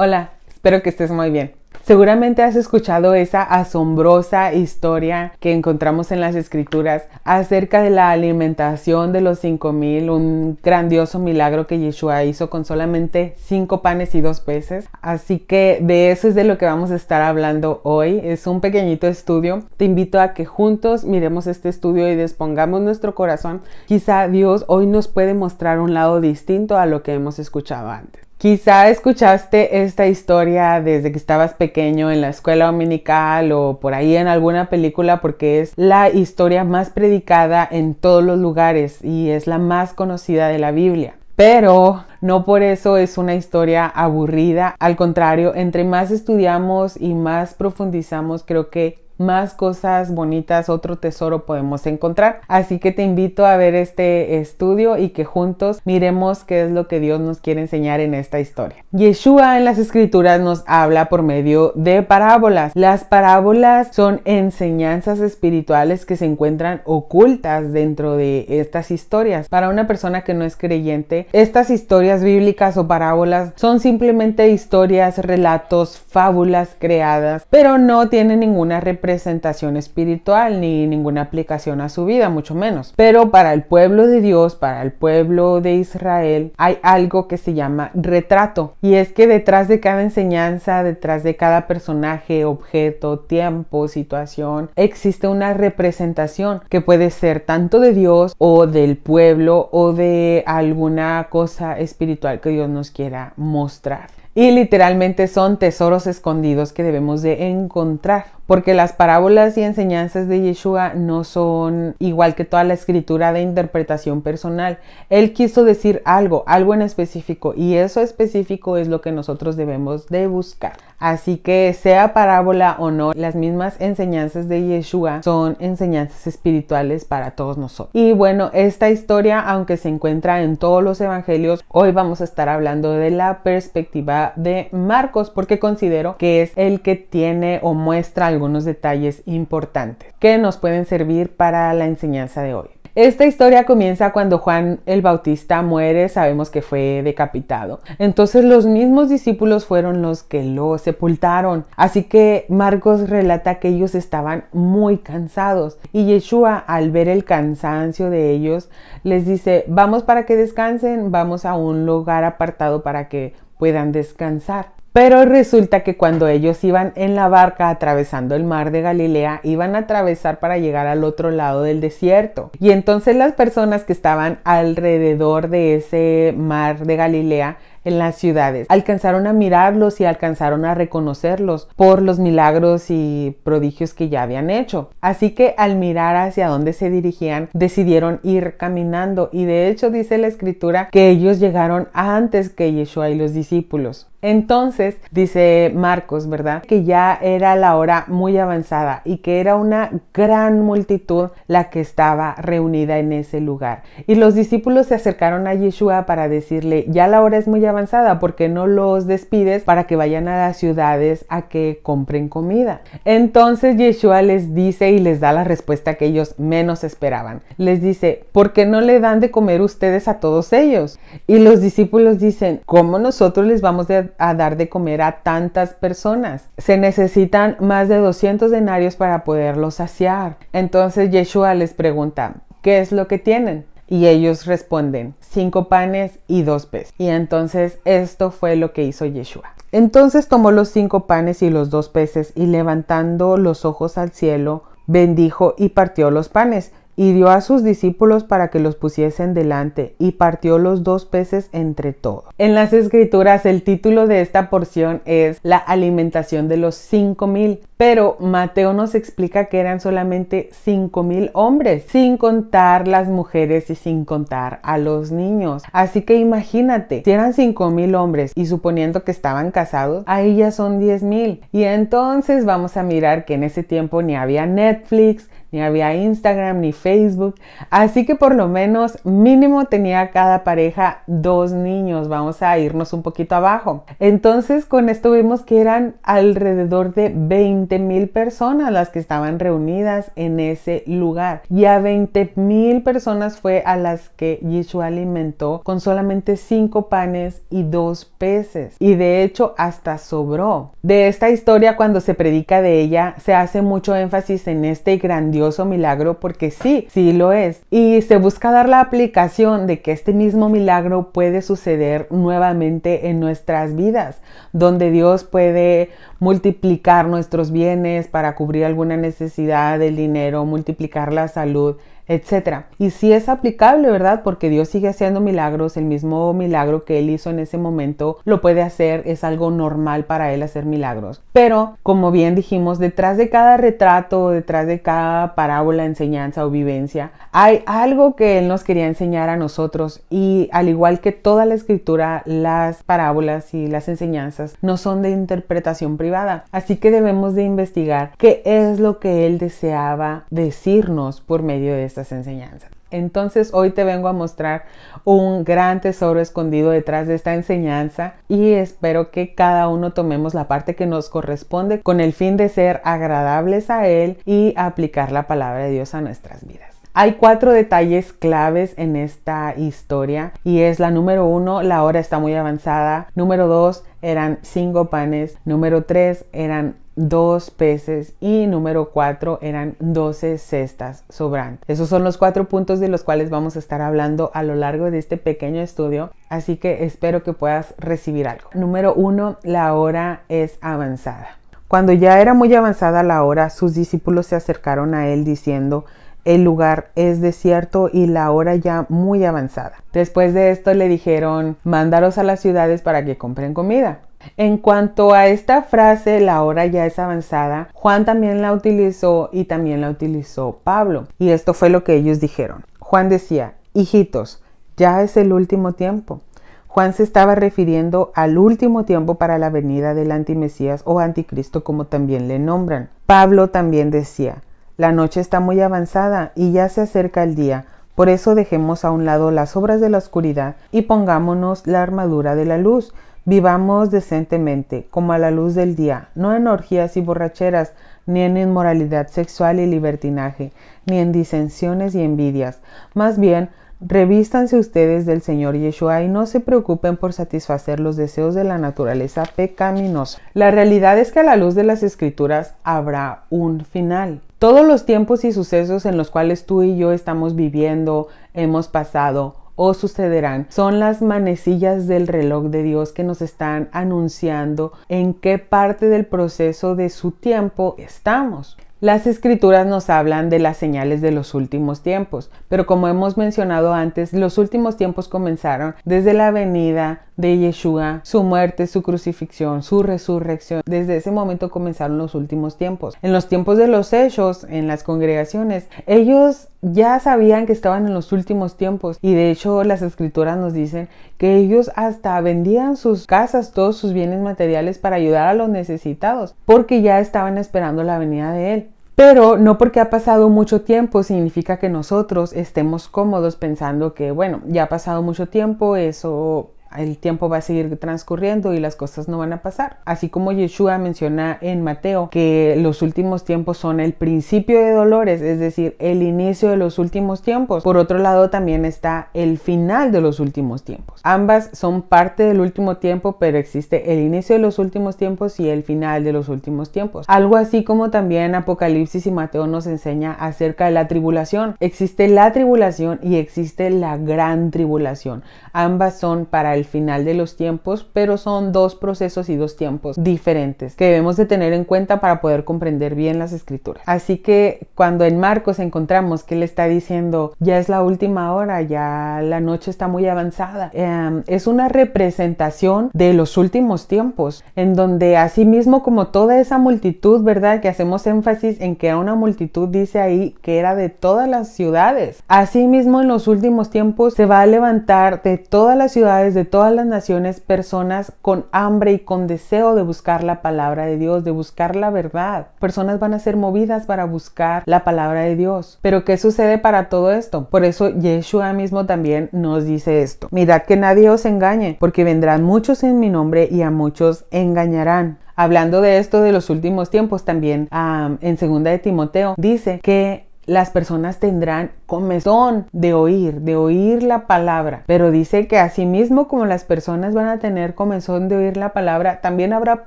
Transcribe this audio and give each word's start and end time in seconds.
Hola, 0.00 0.30
espero 0.46 0.80
que 0.80 0.90
estés 0.90 1.10
muy 1.10 1.28
bien. 1.30 1.54
Seguramente 1.82 2.44
has 2.44 2.54
escuchado 2.54 3.14
esa 3.14 3.42
asombrosa 3.42 4.52
historia 4.52 5.32
que 5.40 5.52
encontramos 5.52 6.12
en 6.12 6.20
las 6.20 6.36
escrituras 6.36 7.08
acerca 7.24 7.82
de 7.82 7.90
la 7.90 8.12
alimentación 8.12 9.12
de 9.12 9.22
los 9.22 9.40
5000, 9.40 10.08
un 10.08 10.58
grandioso 10.62 11.18
milagro 11.18 11.66
que 11.66 11.80
Yeshua 11.80 12.22
hizo 12.22 12.48
con 12.48 12.64
solamente 12.64 13.34
cinco 13.38 13.82
panes 13.82 14.14
y 14.14 14.20
dos 14.20 14.38
peces. 14.38 14.88
Así 15.02 15.40
que 15.40 15.80
de 15.82 16.12
eso 16.12 16.28
es 16.28 16.36
de 16.36 16.44
lo 16.44 16.58
que 16.58 16.66
vamos 16.66 16.92
a 16.92 16.94
estar 16.94 17.20
hablando 17.22 17.80
hoy. 17.82 18.20
Es 18.22 18.46
un 18.46 18.60
pequeñito 18.60 19.08
estudio. 19.08 19.64
Te 19.78 19.84
invito 19.84 20.20
a 20.20 20.32
que 20.32 20.44
juntos 20.44 21.02
miremos 21.02 21.48
este 21.48 21.68
estudio 21.68 22.08
y 22.08 22.14
despongamos 22.14 22.82
nuestro 22.82 23.16
corazón. 23.16 23.62
Quizá 23.86 24.28
Dios 24.28 24.64
hoy 24.68 24.86
nos 24.86 25.08
puede 25.08 25.34
mostrar 25.34 25.80
un 25.80 25.92
lado 25.92 26.20
distinto 26.20 26.78
a 26.78 26.86
lo 26.86 27.02
que 27.02 27.14
hemos 27.14 27.40
escuchado 27.40 27.90
antes. 27.90 28.27
Quizá 28.38 28.88
escuchaste 28.88 29.82
esta 29.82 30.06
historia 30.06 30.80
desde 30.80 31.10
que 31.10 31.18
estabas 31.18 31.54
pequeño 31.54 32.12
en 32.12 32.20
la 32.20 32.28
escuela 32.28 32.66
dominical 32.66 33.50
o 33.50 33.80
por 33.80 33.94
ahí 33.94 34.14
en 34.14 34.28
alguna 34.28 34.70
película 34.70 35.20
porque 35.20 35.60
es 35.60 35.72
la 35.74 36.08
historia 36.08 36.62
más 36.62 36.90
predicada 36.90 37.66
en 37.68 37.96
todos 37.96 38.22
los 38.22 38.38
lugares 38.38 39.02
y 39.02 39.30
es 39.30 39.48
la 39.48 39.58
más 39.58 39.92
conocida 39.92 40.46
de 40.46 40.60
la 40.60 40.70
Biblia. 40.70 41.16
Pero 41.34 42.04
no 42.20 42.44
por 42.44 42.62
eso 42.62 42.96
es 42.96 43.18
una 43.18 43.34
historia 43.34 43.86
aburrida, 43.86 44.76
al 44.78 44.94
contrario, 44.94 45.56
entre 45.56 45.82
más 45.82 46.12
estudiamos 46.12 46.96
y 46.96 47.14
más 47.14 47.54
profundizamos, 47.54 48.44
creo 48.44 48.70
que 48.70 49.00
más 49.18 49.54
cosas 49.54 50.14
bonitas, 50.14 50.68
otro 50.68 50.96
tesoro 50.96 51.44
podemos 51.44 51.86
encontrar. 51.86 52.40
Así 52.48 52.78
que 52.78 52.92
te 52.92 53.02
invito 53.02 53.44
a 53.44 53.56
ver 53.56 53.74
este 53.74 54.38
estudio 54.38 54.96
y 54.96 55.10
que 55.10 55.24
juntos 55.24 55.80
miremos 55.84 56.44
qué 56.44 56.62
es 56.64 56.70
lo 56.70 56.88
que 56.88 57.00
Dios 57.00 57.20
nos 57.20 57.40
quiere 57.40 57.60
enseñar 57.60 58.00
en 58.00 58.14
esta 58.14 58.40
historia. 58.40 58.84
Yeshua 58.92 59.58
en 59.58 59.64
las 59.64 59.78
escrituras 59.78 60.40
nos 60.40 60.62
habla 60.66 61.08
por 61.08 61.22
medio 61.22 61.72
de 61.74 62.02
parábolas. 62.02 62.72
Las 62.74 63.04
parábolas 63.04 63.88
son 63.92 64.20
enseñanzas 64.24 65.20
espirituales 65.20 66.06
que 66.06 66.16
se 66.16 66.24
encuentran 66.24 66.82
ocultas 66.84 67.72
dentro 67.72 68.16
de 68.16 68.46
estas 68.48 68.90
historias. 68.90 69.48
Para 69.48 69.68
una 69.68 69.86
persona 69.86 70.22
que 70.22 70.34
no 70.34 70.44
es 70.44 70.56
creyente, 70.56 71.26
estas 71.32 71.70
historias 71.70 72.22
bíblicas 72.22 72.76
o 72.76 72.86
parábolas 72.86 73.52
son 73.56 73.80
simplemente 73.80 74.48
historias, 74.50 75.18
relatos, 75.18 75.98
fábulas 75.98 76.76
creadas, 76.78 77.46
pero 77.50 77.78
no 77.78 78.08
tienen 78.08 78.40
ninguna 78.40 78.80
representación 78.80 79.07
presentación 79.08 79.78
espiritual 79.78 80.60
ni 80.60 80.86
ninguna 80.86 81.22
aplicación 81.22 81.80
a 81.80 81.88
su 81.88 82.04
vida, 82.04 82.28
mucho 82.28 82.54
menos. 82.54 82.92
Pero 82.94 83.30
para 83.30 83.54
el 83.54 83.62
pueblo 83.62 84.06
de 84.06 84.20
Dios, 84.20 84.54
para 84.54 84.82
el 84.82 84.92
pueblo 84.92 85.62
de 85.62 85.76
Israel, 85.76 86.52
hay 86.58 86.76
algo 86.82 87.26
que 87.26 87.38
se 87.38 87.54
llama 87.54 87.90
retrato. 87.94 88.74
Y 88.82 88.96
es 88.96 89.14
que 89.14 89.26
detrás 89.26 89.66
de 89.66 89.80
cada 89.80 90.02
enseñanza, 90.02 90.82
detrás 90.82 91.22
de 91.22 91.36
cada 91.36 91.66
personaje, 91.66 92.44
objeto, 92.44 93.20
tiempo, 93.20 93.88
situación, 93.88 94.68
existe 94.76 95.26
una 95.26 95.54
representación 95.54 96.60
que 96.68 96.82
puede 96.82 97.08
ser 97.08 97.40
tanto 97.40 97.80
de 97.80 97.94
Dios 97.94 98.34
o 98.36 98.66
del 98.66 98.98
pueblo 98.98 99.70
o 99.72 99.94
de 99.94 100.44
alguna 100.46 101.28
cosa 101.30 101.78
espiritual 101.78 102.40
que 102.40 102.50
Dios 102.50 102.68
nos 102.68 102.90
quiera 102.90 103.32
mostrar. 103.36 104.10
Y 104.34 104.50
literalmente 104.50 105.28
son 105.28 105.58
tesoros 105.58 106.06
escondidos 106.06 106.74
que 106.74 106.82
debemos 106.82 107.22
de 107.22 107.48
encontrar 107.48 108.37
porque 108.48 108.72
las 108.72 108.94
parábolas 108.94 109.58
y 109.58 109.62
enseñanzas 109.62 110.26
de 110.26 110.40
Yeshua 110.40 110.94
no 110.94 111.22
son 111.22 111.96
igual 111.98 112.34
que 112.34 112.46
toda 112.46 112.64
la 112.64 112.72
escritura 112.72 113.34
de 113.34 113.42
interpretación 113.42 114.22
personal. 114.22 114.78
Él 115.10 115.34
quiso 115.34 115.64
decir 115.64 116.00
algo, 116.06 116.44
algo 116.46 116.72
en 116.72 116.80
específico, 116.80 117.52
y 117.54 117.74
eso 117.74 118.00
específico 118.00 118.78
es 118.78 118.88
lo 118.88 119.02
que 119.02 119.12
nosotros 119.12 119.56
debemos 119.56 120.06
de 120.06 120.28
buscar. 120.28 120.78
Así 120.98 121.36
que 121.36 121.72
sea 121.74 122.12
parábola 122.12 122.74
o 122.78 122.90
no, 122.90 123.12
las 123.12 123.36
mismas 123.36 123.76
enseñanzas 123.80 124.48
de 124.48 124.66
Yeshua 124.66 125.22
son 125.22 125.56
enseñanzas 125.60 126.26
espirituales 126.26 127.04
para 127.04 127.32
todos 127.32 127.56
nosotros. 127.56 127.90
Y 127.92 128.12
bueno, 128.12 128.50
esta 128.52 128.90
historia, 128.90 129.40
aunque 129.40 129.76
se 129.76 129.90
encuentra 129.90 130.42
en 130.42 130.56
todos 130.56 130.82
los 130.82 131.00
evangelios, 131.00 131.62
hoy 131.68 131.92
vamos 131.92 132.20
a 132.20 132.24
estar 132.24 132.48
hablando 132.48 132.92
de 132.92 133.10
la 133.10 133.42
perspectiva 133.42 134.32
de 134.34 134.70
Marcos, 134.72 135.30
porque 135.30 135.60
considero 135.60 136.16
que 136.16 136.42
es 136.42 136.52
el 136.56 136.80
que 136.80 136.96
tiene 136.96 137.60
o 137.62 137.74
muestra 137.74 138.26
algunos 138.38 138.64
detalles 138.64 139.22
importantes 139.26 140.14
que 140.20 140.38
nos 140.38 140.58
pueden 140.58 140.86
servir 140.86 141.36
para 141.36 141.74
la 141.74 141.86
enseñanza 141.86 142.40
de 142.42 142.54
hoy. 142.54 142.68
Esta 142.94 143.26
historia 143.26 143.64
comienza 143.64 144.12
cuando 144.12 144.38
Juan 144.38 144.80
el 144.86 145.02
Bautista 145.02 145.62
muere, 145.62 146.08
sabemos 146.08 146.50
que 146.50 146.62
fue 146.62 147.02
decapitado. 147.04 147.80
Entonces 147.98 148.44
los 148.44 148.66
mismos 148.66 149.08
discípulos 149.08 149.66
fueron 149.66 150.02
los 150.02 150.22
que 150.22 150.42
lo 150.42 150.78
sepultaron. 150.78 151.64
Así 151.76 152.04
que 152.04 152.46
Marcos 152.48 153.08
relata 153.08 153.60
que 153.60 153.68
ellos 153.68 153.94
estaban 153.94 154.44
muy 154.52 154.98
cansados 154.98 155.78
y 155.92 156.06
Yeshua 156.06 156.56
al 156.56 156.90
ver 156.90 157.08
el 157.08 157.24
cansancio 157.24 158.10
de 158.10 158.30
ellos 158.30 158.68
les 159.04 159.26
dice, 159.26 159.64
vamos 159.68 160.02
para 160.02 160.26
que 160.26 160.36
descansen, 160.36 161.12
vamos 161.12 161.44
a 161.44 161.54
un 161.54 161.86
lugar 161.86 162.24
apartado 162.24 162.82
para 162.82 163.08
que 163.08 163.34
puedan 163.58 163.92
descansar. 163.92 164.77
Pero 164.98 165.24
resulta 165.24 165.84
que 165.84 165.96
cuando 165.96 166.26
ellos 166.26 166.64
iban 166.64 166.92
en 166.96 167.14
la 167.14 167.28
barca 167.28 167.68
atravesando 167.68 168.34
el 168.34 168.42
mar 168.42 168.72
de 168.72 168.80
Galilea, 168.80 169.38
iban 169.44 169.76
a 169.76 169.82
atravesar 169.82 170.40
para 170.40 170.58
llegar 170.58 170.88
al 170.88 171.04
otro 171.04 171.30
lado 171.30 171.62
del 171.62 171.80
desierto. 171.80 172.50
Y 172.58 172.72
entonces 172.72 173.14
las 173.14 173.34
personas 173.34 173.84
que 173.84 173.92
estaban 173.92 174.40
alrededor 174.42 175.50
de 175.50 175.76
ese 175.76 176.34
mar 176.36 176.84
de 176.84 176.96
Galilea 176.96 177.58
en 177.84 177.98
las 177.98 178.16
ciudades. 178.16 178.66
Alcanzaron 178.68 179.26
a 179.26 179.32
mirarlos 179.32 180.00
y 180.00 180.04
alcanzaron 180.04 180.64
a 180.64 180.74
reconocerlos 180.74 181.68
por 181.76 182.02
los 182.02 182.18
milagros 182.18 182.86
y 182.90 183.36
prodigios 183.44 183.94
que 183.94 184.08
ya 184.08 184.22
habían 184.22 184.50
hecho. 184.50 184.90
Así 185.00 185.30
que 185.30 185.54
al 185.56 185.76
mirar 185.76 186.16
hacia 186.16 186.48
dónde 186.48 186.72
se 186.72 186.90
dirigían, 186.90 187.48
decidieron 187.52 188.20
ir 188.22 188.56
caminando 188.56 189.30
y 189.32 189.44
de 189.44 189.68
hecho 189.68 189.90
dice 189.90 190.18
la 190.18 190.26
escritura 190.26 190.88
que 190.90 191.08
ellos 191.08 191.40
llegaron 191.40 191.88
antes 191.92 192.50
que 192.50 192.72
Yeshua 192.72 193.10
y 193.10 193.14
los 193.14 193.32
discípulos. 193.32 194.08
Entonces, 194.20 194.96
dice 195.12 195.70
Marcos, 195.74 196.28
¿verdad? 196.28 196.62
Que 196.62 196.82
ya 196.82 197.16
era 197.22 197.54
la 197.54 197.76
hora 197.76 198.04
muy 198.08 198.36
avanzada 198.36 199.02
y 199.04 199.18
que 199.18 199.40
era 199.40 199.54
una 199.54 199.90
gran 200.12 200.60
multitud 200.60 201.28
la 201.46 201.70
que 201.70 201.80
estaba 201.80 202.34
reunida 202.34 202.98
en 202.98 203.12
ese 203.12 203.40
lugar. 203.40 203.82
Y 204.08 204.16
los 204.16 204.34
discípulos 204.34 204.88
se 204.88 204.96
acercaron 204.96 205.46
a 205.46 205.54
Yeshua 205.54 206.04
para 206.04 206.28
decirle, 206.28 206.84
ya 206.88 207.06
la 207.06 207.22
hora 207.22 207.38
es 207.38 207.46
muy 207.46 207.64
avanzada, 207.64 208.18
porque 208.18 208.48
no 208.48 208.66
los 208.66 209.06
despides 209.06 209.62
para 209.62 209.84
que 209.84 209.94
vayan 209.94 210.26
a 210.26 210.48
las 210.48 210.56
ciudades 210.56 211.24
a 211.28 211.42
que 211.42 211.78
compren 211.84 212.28
comida? 212.28 212.80
Entonces 213.04 213.76
Yeshua 213.76 214.22
les 214.22 214.52
dice 214.52 214.90
y 214.90 214.98
les 214.98 215.20
da 215.20 215.32
la 215.32 215.44
respuesta 215.44 215.94
que 215.94 216.06
ellos 216.06 216.34
menos 216.38 216.82
esperaban. 216.82 217.42
Les 217.56 217.80
dice, 217.80 218.24
¿por 218.32 218.52
qué 218.52 218.66
no 218.66 218.80
le 218.80 218.98
dan 218.98 219.20
de 219.20 219.30
comer 219.30 219.60
ustedes 219.60 220.08
a 220.08 220.18
todos 220.18 220.52
ellos? 220.52 220.98
Y 221.28 221.38
los 221.38 221.60
discípulos 221.60 222.18
dicen, 222.18 222.60
¿cómo 222.66 222.98
nosotros 222.98 223.46
les 223.46 223.60
vamos 223.60 223.88
a 223.90 224.07
a 224.18 224.34
dar 224.34 224.56
de 224.56 224.68
comer 224.68 225.02
a 225.02 225.22
tantas 225.22 225.74
personas. 225.74 226.48
Se 226.58 226.76
necesitan 226.76 227.56
más 227.60 227.88
de 227.88 227.96
200 227.96 228.50
denarios 228.50 228.96
para 228.96 229.24
poderlos 229.24 229.76
saciar. 229.76 230.36
Entonces 230.52 231.10
Yeshua 231.10 231.54
les 231.54 231.74
pregunta, 231.74 232.36
¿qué 232.62 232.80
es 232.80 232.92
lo 232.92 233.08
que 233.08 233.18
tienen? 233.18 233.66
Y 233.88 234.06
ellos 234.06 234.46
responden, 234.46 235.14
cinco 235.20 235.68
panes 235.68 236.18
y 236.26 236.42
dos 236.42 236.66
peces. 236.66 236.92
Y 236.98 237.08
entonces 237.08 237.78
esto 237.84 238.30
fue 238.30 238.56
lo 238.56 238.72
que 238.72 238.84
hizo 238.84 239.06
Yeshua. 239.06 239.54
Entonces 239.72 240.28
tomó 240.28 240.50
los 240.50 240.68
cinco 240.68 241.06
panes 241.06 241.42
y 241.42 241.50
los 241.50 241.70
dos 241.70 241.88
peces 241.88 242.32
y 242.34 242.46
levantando 242.46 243.36
los 243.36 243.64
ojos 243.64 243.98
al 243.98 244.10
cielo, 244.10 244.64
bendijo 244.86 245.54
y 245.58 245.70
partió 245.70 246.10
los 246.10 246.28
panes 246.28 246.72
y 246.98 247.12
dio 247.12 247.30
a 247.30 247.40
sus 247.42 247.62
discípulos 247.62 248.24
para 248.24 248.48
que 248.48 248.58
los 248.58 248.74
pusiesen 248.74 249.32
delante, 249.32 249.94
y 250.00 250.12
partió 250.12 250.58
los 250.58 250.82
dos 250.82 251.04
peces 251.04 251.48
entre 251.52 251.92
todos. 251.92 252.24
En 252.38 252.56
las 252.56 252.72
escrituras 252.72 253.46
el 253.46 253.62
título 253.62 254.08
de 254.08 254.20
esta 254.20 254.50
porción 254.50 255.00
es 255.04 255.38
la 255.44 255.58
alimentación 255.58 256.48
de 256.48 256.56
los 256.56 256.74
cinco 256.74 257.28
mil, 257.28 257.60
pero 257.76 258.16
Mateo 258.18 258.72
nos 258.72 258.96
explica 258.96 259.44
que 259.44 259.60
eran 259.60 259.78
solamente 259.78 260.50
cinco 260.50 261.04
mil 261.04 261.30
hombres, 261.34 261.84
sin 261.86 262.16
contar 262.16 262.88
las 262.88 263.06
mujeres 263.06 263.70
y 263.70 263.76
sin 263.76 264.04
contar 264.04 264.58
a 264.64 264.76
los 264.76 265.12
niños. 265.12 265.62
Así 265.72 266.02
que 266.02 266.16
imagínate, 266.16 267.02
si 267.04 267.12
eran 267.12 267.32
cinco 267.32 267.70
mil 267.70 267.94
hombres 267.94 268.32
y 268.34 268.46
suponiendo 268.46 269.04
que 269.04 269.12
estaban 269.12 269.52
casados, 269.52 270.02
ahí 270.08 270.38
ya 270.38 270.50
son 270.50 270.80
diez 270.80 271.04
mil. 271.04 271.42
Y 271.52 271.62
entonces 271.62 272.44
vamos 272.44 272.76
a 272.76 272.82
mirar 272.82 273.24
que 273.24 273.34
en 273.34 273.44
ese 273.44 273.62
tiempo 273.62 274.02
ni 274.02 274.16
había 274.16 274.46
Netflix, 274.46 275.30
ni 275.50 275.62
había 275.62 275.94
Instagram, 275.94 276.60
ni 276.60 276.72
Facebook. 276.72 277.34
Así 277.70 278.04
que 278.04 278.14
por 278.14 278.34
lo 278.34 278.48
menos 278.48 278.98
mínimo 279.04 279.64
tenía 279.64 280.10
cada 280.10 280.44
pareja 280.44 281.02
dos 281.06 281.52
niños. 281.52 282.08
Vamos 282.08 282.42
a 282.42 282.58
irnos 282.58 282.92
un 282.92 283.02
poquito 283.02 283.34
abajo. 283.34 283.84
Entonces 283.98 284.66
con 284.66 284.88
esto 284.88 285.10
vemos 285.10 285.42
que 285.42 285.60
eran 285.60 285.94
alrededor 286.02 286.94
de 286.94 287.12
20 287.14 287.78
mil 287.78 288.08
personas 288.08 288.72
las 288.72 288.90
que 288.90 288.98
estaban 288.98 289.38
reunidas 289.38 290.10
en 290.16 290.40
ese 290.40 290.84
lugar. 290.86 291.42
Y 291.48 291.64
a 291.64 291.78
20 291.78 292.32
mil 292.36 292.82
personas 292.82 293.38
fue 293.38 293.62
a 293.64 293.76
las 293.76 294.08
que 294.10 294.40
Yeshua 294.42 294.86
alimentó 294.86 295.62
con 295.64 295.80
solamente 295.80 296.36
cinco 296.36 296.88
panes 296.88 297.42
y 297.50 297.62
dos 297.62 298.04
peces. 298.04 298.76
Y 298.78 298.94
de 298.94 299.22
hecho 299.22 299.54
hasta 299.56 299.98
sobró. 299.98 300.72
De 300.82 301.08
esta 301.08 301.30
historia 301.30 301.76
cuando 301.76 302.00
se 302.00 302.14
predica 302.14 302.60
de 302.60 302.80
ella 302.80 303.14
se 303.18 303.34
hace 303.34 303.62
mucho 303.62 303.96
énfasis 303.96 304.46
en 304.46 304.64
este 304.64 304.96
grandioso 304.98 305.37
milagro 305.64 306.20
porque 306.20 306.50
sí, 306.50 306.86
sí 306.90 307.12
lo 307.12 307.32
es. 307.32 307.62
Y 307.70 308.02
se 308.02 308.18
busca 308.18 308.50
dar 308.50 308.68
la 308.68 308.80
aplicación 308.80 309.66
de 309.66 309.80
que 309.80 309.92
este 309.92 310.12
mismo 310.12 310.48
milagro 310.48 311.10
puede 311.12 311.42
suceder 311.42 312.06
nuevamente 312.10 313.08
en 313.08 313.20
nuestras 313.20 313.74
vidas, 313.74 314.20
donde 314.52 314.90
Dios 314.90 315.24
puede 315.24 315.90
multiplicar 316.20 317.06
nuestros 317.06 317.52
bienes 317.52 318.08
para 318.08 318.34
cubrir 318.34 318.64
alguna 318.64 318.96
necesidad 318.96 319.78
del 319.78 319.96
dinero, 319.96 320.44
multiplicar 320.44 321.12
la 321.12 321.28
salud, 321.28 321.76
etcétera. 322.08 322.66
Y 322.78 322.90
si 322.90 323.12
es 323.12 323.28
aplicable, 323.28 323.90
¿verdad? 323.90 324.22
Porque 324.24 324.48
Dios 324.48 324.68
sigue 324.68 324.88
haciendo 324.88 325.20
milagros, 325.20 325.76
el 325.76 325.84
mismo 325.84 326.32
milagro 326.32 326.84
que 326.84 326.98
Él 326.98 327.10
hizo 327.10 327.30
en 327.30 327.38
ese 327.38 327.58
momento 327.58 328.18
lo 328.24 328.40
puede 328.40 328.62
hacer, 328.62 329.02
es 329.06 329.24
algo 329.24 329.50
normal 329.50 330.04
para 330.04 330.32
Él 330.32 330.42
hacer 330.42 330.64
milagros. 330.64 331.22
Pero, 331.32 331.76
como 331.82 332.10
bien 332.10 332.34
dijimos, 332.34 332.78
detrás 332.78 333.16
de 333.16 333.28
cada 333.28 333.56
retrato, 333.56 334.30
detrás 334.30 334.66
de 334.66 334.80
cada 334.80 335.34
parábola, 335.34 335.84
enseñanza 335.84 336.44
o 336.44 336.50
vivencia, 336.50 337.12
hay 337.32 337.62
algo 337.66 338.16
que 338.16 338.38
Él 338.38 338.48
nos 338.48 338.64
quería 338.64 338.86
enseñar 338.86 339.28
a 339.28 339.36
nosotros 339.36 340.02
y 340.10 340.48
al 340.52 340.68
igual 340.68 341.00
que 341.00 341.12
toda 341.12 341.44
la 341.44 341.54
escritura, 341.54 342.22
las 342.24 342.82
parábolas 342.82 343.54
y 343.54 343.66
las 343.66 343.88
enseñanzas 343.88 344.56
no 344.62 344.76
son 344.76 345.02
de 345.02 345.10
interpretación 345.10 345.96
privada. 345.96 346.44
Así 346.52 346.76
que 346.76 346.90
debemos 346.90 347.34
de 347.34 347.44
investigar 347.44 348.12
qué 348.16 348.42
es 348.44 348.80
lo 348.80 348.98
que 348.98 349.26
Él 349.26 349.38
deseaba 349.38 350.24
decirnos 350.30 351.20
por 351.20 351.42
medio 351.42 351.74
de 351.74 351.84
enseñanzas. 352.12 352.70
Entonces 352.90 353.50
hoy 353.52 353.70
te 353.70 353.84
vengo 353.84 354.08
a 354.08 354.12
mostrar 354.12 354.64
un 355.04 355.44
gran 355.44 355.80
tesoro 355.80 356.20
escondido 356.20 356.70
detrás 356.70 357.06
de 357.06 357.14
esta 357.14 357.34
enseñanza 357.34 358.14
y 358.28 358.52
espero 358.52 359.10
que 359.10 359.34
cada 359.34 359.68
uno 359.68 359.92
tomemos 359.92 360.34
la 360.34 360.48
parte 360.48 360.74
que 360.74 360.86
nos 360.86 361.10
corresponde 361.10 361.80
con 361.80 362.00
el 362.00 362.12
fin 362.12 362.36
de 362.36 362.48
ser 362.48 362.80
agradables 362.84 363.68
a 363.68 363.86
Él 363.86 364.18
y 364.24 364.54
aplicar 364.56 365.12
la 365.12 365.26
palabra 365.26 365.64
de 365.64 365.70
Dios 365.70 365.94
a 365.94 366.00
nuestras 366.00 366.46
vidas. 366.46 366.78
Hay 366.94 367.12
cuatro 367.12 367.52
detalles 367.52 368.12
claves 368.12 368.74
en 368.76 368.96
esta 368.96 369.54
historia 369.56 370.32
y 370.42 370.62
es 370.62 370.80
la 370.80 370.90
número 370.90 371.26
uno, 371.26 371.62
la 371.62 371.84
hora 371.84 372.00
está 372.00 372.18
muy 372.18 372.34
avanzada. 372.34 373.06
Número 373.14 373.46
dos, 373.46 373.84
eran 374.02 374.40
cinco 374.42 374.86
panes. 374.86 375.38
Número 375.44 375.84
tres, 375.84 376.24
eran 376.32 376.74
dos 376.98 377.52
peces 377.52 378.14
y 378.20 378.46
número 378.48 378.90
cuatro 378.90 379.38
eran 379.40 379.76
12 379.78 380.36
cestas 380.38 381.04
sobrantes. 381.08 381.64
Esos 381.68 381.88
son 381.88 382.02
los 382.02 382.18
cuatro 382.18 382.48
puntos 382.48 382.80
de 382.80 382.88
los 382.88 383.04
cuales 383.04 383.30
vamos 383.30 383.54
a 383.54 383.60
estar 383.60 383.80
hablando 383.80 384.32
a 384.34 384.42
lo 384.42 384.56
largo 384.56 384.90
de 384.90 384.98
este 384.98 385.16
pequeño 385.16 385.62
estudio, 385.62 386.10
así 386.28 386.56
que 386.56 386.84
espero 386.84 387.22
que 387.22 387.32
puedas 387.32 387.74
recibir 387.78 388.26
algo. 388.26 388.50
Número 388.52 388.94
uno, 388.94 389.38
la 389.44 389.74
hora 389.74 390.22
es 390.28 390.58
avanzada. 390.60 391.38
Cuando 391.68 391.92
ya 391.92 392.20
era 392.20 392.34
muy 392.34 392.52
avanzada 392.54 393.02
la 393.02 393.22
hora, 393.22 393.50
sus 393.50 393.74
discípulos 393.74 394.26
se 394.26 394.36
acercaron 394.36 394.94
a 394.94 395.08
él 395.08 395.24
diciendo, 395.24 395.84
el 396.24 396.42
lugar 396.42 396.90
es 396.96 397.20
desierto 397.20 397.90
y 397.92 398.06
la 398.06 398.30
hora 398.32 398.56
ya 398.56 398.86
muy 398.88 399.24
avanzada. 399.24 399.84
Después 399.92 400.34
de 400.34 400.50
esto 400.50 400.74
le 400.74 400.88
dijeron, 400.88 401.56
mándalos 401.62 402.18
a 402.18 402.24
las 402.24 402.40
ciudades 402.40 402.82
para 402.82 403.04
que 403.04 403.16
compren 403.16 403.54
comida. 403.54 404.00
En 404.36 404.58
cuanto 404.58 405.14
a 405.14 405.26
esta 405.26 405.62
frase, 405.62 406.20
la 406.20 406.42
hora 406.42 406.66
ya 406.66 406.86
es 406.86 406.98
avanzada, 406.98 407.68
Juan 407.74 408.04
también 408.04 408.42
la 408.42 408.52
utilizó 408.52 409.30
y 409.32 409.44
también 409.44 409.80
la 409.80 409.90
utilizó 409.90 410.60
Pablo. 410.64 411.06
Y 411.18 411.30
esto 411.30 411.54
fue 411.54 411.70
lo 411.70 411.84
que 411.84 411.94
ellos 411.94 412.20
dijeron. 412.20 412.64
Juan 412.78 413.08
decía, 413.08 413.54
hijitos, 413.74 414.42
ya 414.76 415.02
es 415.02 415.16
el 415.16 415.32
último 415.32 415.72
tiempo. 415.72 416.20
Juan 416.66 416.92
se 416.92 417.02
estaba 417.02 417.34
refiriendo 417.34 418.12
al 418.14 418.38
último 418.38 418.84
tiempo 418.84 419.16
para 419.16 419.38
la 419.38 419.50
venida 419.50 419.94
del 419.94 420.12
antimesías 420.12 420.82
o 420.84 421.00
anticristo 421.00 421.64
como 421.64 421.86
también 421.86 422.28
le 422.28 422.38
nombran. 422.38 422.90
Pablo 423.06 423.48
también 423.48 423.90
decía, 423.90 424.42
la 424.76 424.92
noche 424.92 425.20
está 425.20 425.40
muy 425.40 425.60
avanzada 425.60 426.30
y 426.36 426.52
ya 426.52 426.68
se 426.68 426.82
acerca 426.82 427.24
el 427.24 427.34
día. 427.34 427.64
Por 427.96 428.08
eso 428.08 428.36
dejemos 428.36 428.84
a 428.84 428.92
un 428.92 429.04
lado 429.04 429.32
las 429.32 429.56
obras 429.56 429.80
de 429.80 429.90
la 429.90 429.98
oscuridad 429.98 430.54
y 430.70 430.82
pongámonos 430.82 431.66
la 431.66 431.82
armadura 431.82 432.36
de 432.36 432.44
la 432.44 432.58
luz 432.58 432.94
Vivamos 433.28 433.90
decentemente, 433.90 434.86
como 434.90 435.12
a 435.12 435.18
la 435.18 435.30
luz 435.30 435.54
del 435.54 435.76
día, 435.76 436.08
no 436.14 436.34
en 436.34 436.46
orgías 436.46 436.96
y 436.96 437.02
borracheras, 437.02 437.74
ni 438.06 438.22
en 438.22 438.38
inmoralidad 438.38 439.08
sexual 439.08 439.60
y 439.60 439.66
libertinaje, 439.66 440.50
ni 440.86 440.98
en 440.98 441.12
disensiones 441.12 441.94
y 441.94 442.00
envidias. 442.00 442.62
Más 442.94 443.18
bien, 443.18 443.50
revístanse 443.82 444.58
ustedes 444.58 445.04
del 445.04 445.20
Señor 445.20 445.58
Yeshua 445.58 446.00
y 446.00 446.08
no 446.08 446.24
se 446.24 446.40
preocupen 446.40 446.96
por 446.96 447.12
satisfacer 447.12 447.80
los 447.80 447.96
deseos 447.96 448.34
de 448.34 448.44
la 448.44 448.56
naturaleza 448.56 449.24
pecaminosa. 449.36 450.22
La 450.32 450.50
realidad 450.50 450.98
es 450.98 451.12
que 451.12 451.20
a 451.20 451.24
la 451.24 451.36
luz 451.36 451.54
de 451.54 451.64
las 451.64 451.82
escrituras 451.82 452.54
habrá 452.64 453.24
un 453.28 453.66
final. 453.66 454.22
Todos 454.38 454.66
los 454.66 454.86
tiempos 454.86 455.26
y 455.26 455.32
sucesos 455.32 455.84
en 455.84 455.98
los 455.98 456.10
cuales 456.10 456.46
tú 456.46 456.62
y 456.62 456.78
yo 456.78 456.92
estamos 456.92 457.36
viviendo, 457.36 458.08
hemos 458.32 458.68
pasado, 458.68 459.36
o 459.60 459.74
sucederán 459.74 460.46
son 460.50 460.78
las 460.78 461.02
manecillas 461.02 461.88
del 461.88 462.06
reloj 462.06 462.44
de 462.44 462.62
Dios 462.62 462.92
que 462.92 463.02
nos 463.02 463.20
están 463.20 463.68
anunciando 463.72 464.72
en 464.88 465.14
qué 465.14 465.38
parte 465.38 465.88
del 465.88 466.06
proceso 466.06 466.76
de 466.76 466.88
su 466.88 467.10
tiempo 467.10 467.74
estamos. 467.76 468.56
Las 468.80 469.08
escrituras 469.08 469.66
nos 469.66 469.90
hablan 469.90 470.30
de 470.30 470.38
las 470.38 470.56
señales 470.56 471.00
de 471.00 471.10
los 471.10 471.34
últimos 471.34 471.82
tiempos, 471.82 472.30
pero 472.48 472.64
como 472.64 472.86
hemos 472.86 473.16
mencionado 473.16 473.74
antes, 473.74 474.12
los 474.12 474.38
últimos 474.38 474.76
tiempos 474.76 475.08
comenzaron 475.08 475.74
desde 475.84 476.14
la 476.14 476.30
venida 476.30 477.07
de 477.18 477.36
Yeshua, 477.36 478.00
su 478.04 478.22
muerte, 478.22 478.66
su 478.68 478.82
crucifixión, 478.82 479.62
su 479.62 479.82
resurrección. 479.82 480.62
Desde 480.64 480.96
ese 480.96 481.10
momento 481.10 481.50
comenzaron 481.50 481.98
los 481.98 482.14
últimos 482.14 482.56
tiempos. 482.56 482.96
En 483.02 483.12
los 483.12 483.28
tiempos 483.28 483.58
de 483.58 483.66
los 483.66 483.92
hechos, 483.92 484.46
en 484.48 484.68
las 484.68 484.84
congregaciones, 484.84 485.66
ellos 485.86 486.48
ya 486.62 486.98
sabían 487.00 487.46
que 487.46 487.52
estaban 487.52 487.86
en 487.86 487.94
los 487.94 488.12
últimos 488.12 488.56
tiempos 488.56 488.98
y 489.02 489.14
de 489.14 489.30
hecho 489.30 489.64
las 489.64 489.82
escrituras 489.82 490.38
nos 490.38 490.52
dicen 490.52 490.88
que 491.18 491.36
ellos 491.36 491.70
hasta 491.74 492.20
vendían 492.20 492.76
sus 492.76 493.06
casas, 493.06 493.52
todos 493.52 493.76
sus 493.76 493.92
bienes 493.92 494.20
materiales 494.20 494.78
para 494.78 494.96
ayudar 494.96 495.28
a 495.28 495.34
los 495.34 495.48
necesitados 495.48 496.34
porque 496.44 496.82
ya 496.82 497.00
estaban 497.00 497.36
esperando 497.36 497.82
la 497.82 497.98
venida 497.98 498.32
de 498.32 498.54
él. 498.54 498.70
Pero 498.94 499.38
no 499.38 499.58
porque 499.58 499.78
ha 499.78 499.90
pasado 499.90 500.28
mucho 500.28 500.62
tiempo 500.62 501.04
significa 501.04 501.58
que 501.58 501.68
nosotros 501.68 502.32
estemos 502.32 502.88
cómodos 502.88 503.36
pensando 503.36 503.94
que, 503.94 504.10
bueno, 504.10 504.40
ya 504.48 504.64
ha 504.64 504.68
pasado 504.68 505.02
mucho 505.02 505.28
tiempo, 505.28 505.76
eso 505.76 506.50
el 506.76 506.98
tiempo 506.98 507.28
va 507.28 507.38
a 507.38 507.40
seguir 507.40 507.78
transcurriendo 507.78 508.54
y 508.54 508.60
las 508.60 508.76
cosas 508.76 509.08
no 509.08 509.18
van 509.18 509.32
a 509.32 509.42
pasar. 509.42 509.78
Así 509.84 510.08
como 510.08 510.32
Yeshua 510.32 510.78
menciona 510.78 511.38
en 511.40 511.62
Mateo 511.62 512.08
que 512.10 512.56
los 512.58 512.82
últimos 512.82 513.24
tiempos 513.24 513.58
son 513.58 513.80
el 513.80 513.92
principio 513.92 514.60
de 514.60 514.72
dolores, 514.72 515.20
es 515.20 515.38
decir, 515.38 515.76
el 515.78 516.02
inicio 516.02 516.50
de 516.50 516.56
los 516.56 516.78
últimos 516.78 517.22
tiempos. 517.22 517.62
Por 517.64 517.76
otro 517.76 517.98
lado 517.98 518.30
también 518.30 518.64
está 518.64 519.08
el 519.14 519.38
final 519.38 519.92
de 519.92 520.00
los 520.00 520.20
últimos 520.20 520.62
tiempos. 520.62 521.00
Ambas 521.02 521.50
son 521.52 521.82
parte 521.82 522.22
del 522.22 522.40
último 522.40 522.76
tiempo, 522.76 523.16
pero 523.18 523.38
existe 523.38 523.92
el 523.92 524.00
inicio 524.00 524.36
de 524.36 524.42
los 524.42 524.58
últimos 524.58 524.96
tiempos 524.96 525.40
y 525.40 525.48
el 525.48 525.62
final 525.62 526.04
de 526.04 526.12
los 526.12 526.28
últimos 526.28 526.70
tiempos. 526.70 527.06
Algo 527.08 527.36
así 527.36 527.64
como 527.64 527.90
también 527.90 528.34
Apocalipsis 528.34 529.06
y 529.06 529.10
Mateo 529.10 529.46
nos 529.46 529.66
enseña 529.66 530.12
acerca 530.12 530.66
de 530.66 530.72
la 530.72 530.88
tribulación. 530.88 531.56
Existe 531.60 532.08
la 532.08 532.32
tribulación 532.32 532.98
y 533.02 533.16
existe 533.16 533.70
la 533.70 533.96
gran 533.96 534.50
tribulación. 534.50 535.22
Ambas 535.52 535.98
son 535.98 536.26
para 536.26 536.57
el 536.58 536.64
final 536.64 537.04
de 537.04 537.14
los 537.14 537.36
tiempos, 537.36 537.88
pero 537.92 538.16
son 538.18 538.52
dos 538.52 538.74
procesos 538.74 539.28
y 539.28 539.36
dos 539.36 539.56
tiempos 539.56 539.96
diferentes 539.98 540.74
que 540.74 540.86
debemos 540.86 541.16
de 541.16 541.26
tener 541.26 541.52
en 541.52 541.64
cuenta 541.64 542.00
para 542.00 542.20
poder 542.20 542.44
comprender 542.44 542.94
bien 542.94 543.18
las 543.18 543.32
escrituras. 543.32 543.82
Así 543.86 544.18
que 544.18 544.66
cuando 544.74 545.04
en 545.04 545.18
Marcos 545.18 545.58
encontramos 545.58 546.24
que 546.24 546.34
él 546.34 546.42
está 546.42 546.66
diciendo 546.66 547.32
ya 547.38 547.58
es 547.58 547.68
la 547.68 547.82
última 547.82 548.34
hora, 548.34 548.62
ya 548.62 549.20
la 549.22 549.40
noche 549.40 549.70
está 549.70 549.88
muy 549.88 550.06
avanzada, 550.06 550.70
em, 550.74 551.22
es 551.26 551.46
una 551.46 551.68
representación 551.68 552.90
de 552.92 553.14
los 553.14 553.36
últimos 553.36 553.88
tiempos, 553.88 554.44
en 554.56 554.74
donde 554.74 555.16
así 555.16 555.44
mismo 555.44 555.82
como 555.82 556.08
toda 556.08 556.38
esa 556.38 556.58
multitud, 556.58 557.22
¿verdad? 557.22 557.60
Que 557.60 557.68
hacemos 557.68 558.06
énfasis 558.06 558.60
en 558.60 558.76
que 558.76 558.88
era 558.88 558.98
una 558.98 559.14
multitud, 559.14 559.68
dice 559.68 560.00
ahí 560.00 560.34
que 560.42 560.58
era 560.58 560.74
de 560.74 560.88
todas 560.88 561.28
las 561.28 561.48
ciudades. 561.48 562.22
Así 562.28 562.66
mismo 562.66 563.00
en 563.00 563.08
los 563.08 563.28
últimos 563.28 563.70
tiempos 563.70 564.14
se 564.14 564.26
va 564.26 564.40
a 564.40 564.46
levantar 564.46 565.22
de 565.22 565.38
todas 565.38 565.76
las 565.76 565.92
ciudades, 565.92 566.34
de 566.34 566.44
todas 566.50 566.72
las 566.74 566.86
naciones 566.86 567.40
personas 567.40 568.12
con 568.22 568.46
hambre 568.52 568.92
y 568.92 568.98
con 568.98 569.26
deseo 569.26 569.74
de 569.74 569.82
buscar 569.82 570.24
la 570.24 570.42
palabra 570.42 570.86
de 570.86 570.98
Dios, 570.98 571.24
de 571.24 571.30
buscar 571.30 571.76
la 571.76 571.90
verdad. 571.90 572.48
Personas 572.58 572.98
van 572.98 573.14
a 573.14 573.18
ser 573.18 573.36
movidas 573.36 573.86
para 573.86 574.04
buscar 574.04 574.62
la 574.66 574.84
palabra 574.84 575.20
de 575.22 575.36
Dios. 575.36 575.78
Pero 575.82 576.04
¿qué 576.04 576.16
sucede 576.16 576.58
para 576.58 576.88
todo 576.88 577.12
esto? 577.12 577.48
Por 577.48 577.64
eso 577.64 577.90
Yeshua 577.90 578.52
mismo 578.52 578.86
también 578.86 579.28
nos 579.32 579.64
dice 579.64 580.02
esto. 580.02 580.28
Mirad 580.30 580.62
que 580.62 580.76
nadie 580.76 581.10
os 581.10 581.24
engañe, 581.24 581.76
porque 581.78 582.04
vendrán 582.04 582.42
muchos 582.42 582.82
en 582.82 583.00
mi 583.00 583.10
nombre 583.10 583.48
y 583.50 583.62
a 583.62 583.70
muchos 583.70 584.24
engañarán. 584.30 585.18
Hablando 585.36 585.80
de 585.80 585.98
esto 585.98 586.20
de 586.20 586.32
los 586.32 586.50
últimos 586.50 586.90
tiempos 586.90 587.24
también 587.24 587.68
en 587.70 588.36
segunda 588.38 588.72
de 588.72 588.80
Timoteo 588.80 589.34
dice 589.36 589.78
que 589.84 590.26
las 590.46 590.70
personas 590.70 591.20
tendrán 591.20 591.70
comezón 591.88 592.66
de 592.70 592.94
oír, 592.94 593.40
de 593.40 593.56
oír 593.56 594.04
la 594.04 594.26
palabra. 594.28 594.84
Pero 594.86 595.10
dice 595.10 595.48
que 595.48 595.58
asimismo 595.58 596.28
como 596.28 596.44
las 596.44 596.62
personas 596.62 597.14
van 597.14 597.26
a 597.26 597.38
tener 597.38 597.74
comezón 597.74 598.28
de 598.28 598.36
oír 598.36 598.56
la 598.56 598.72
palabra, 598.72 599.20
también 599.20 599.52
habrá 599.52 599.86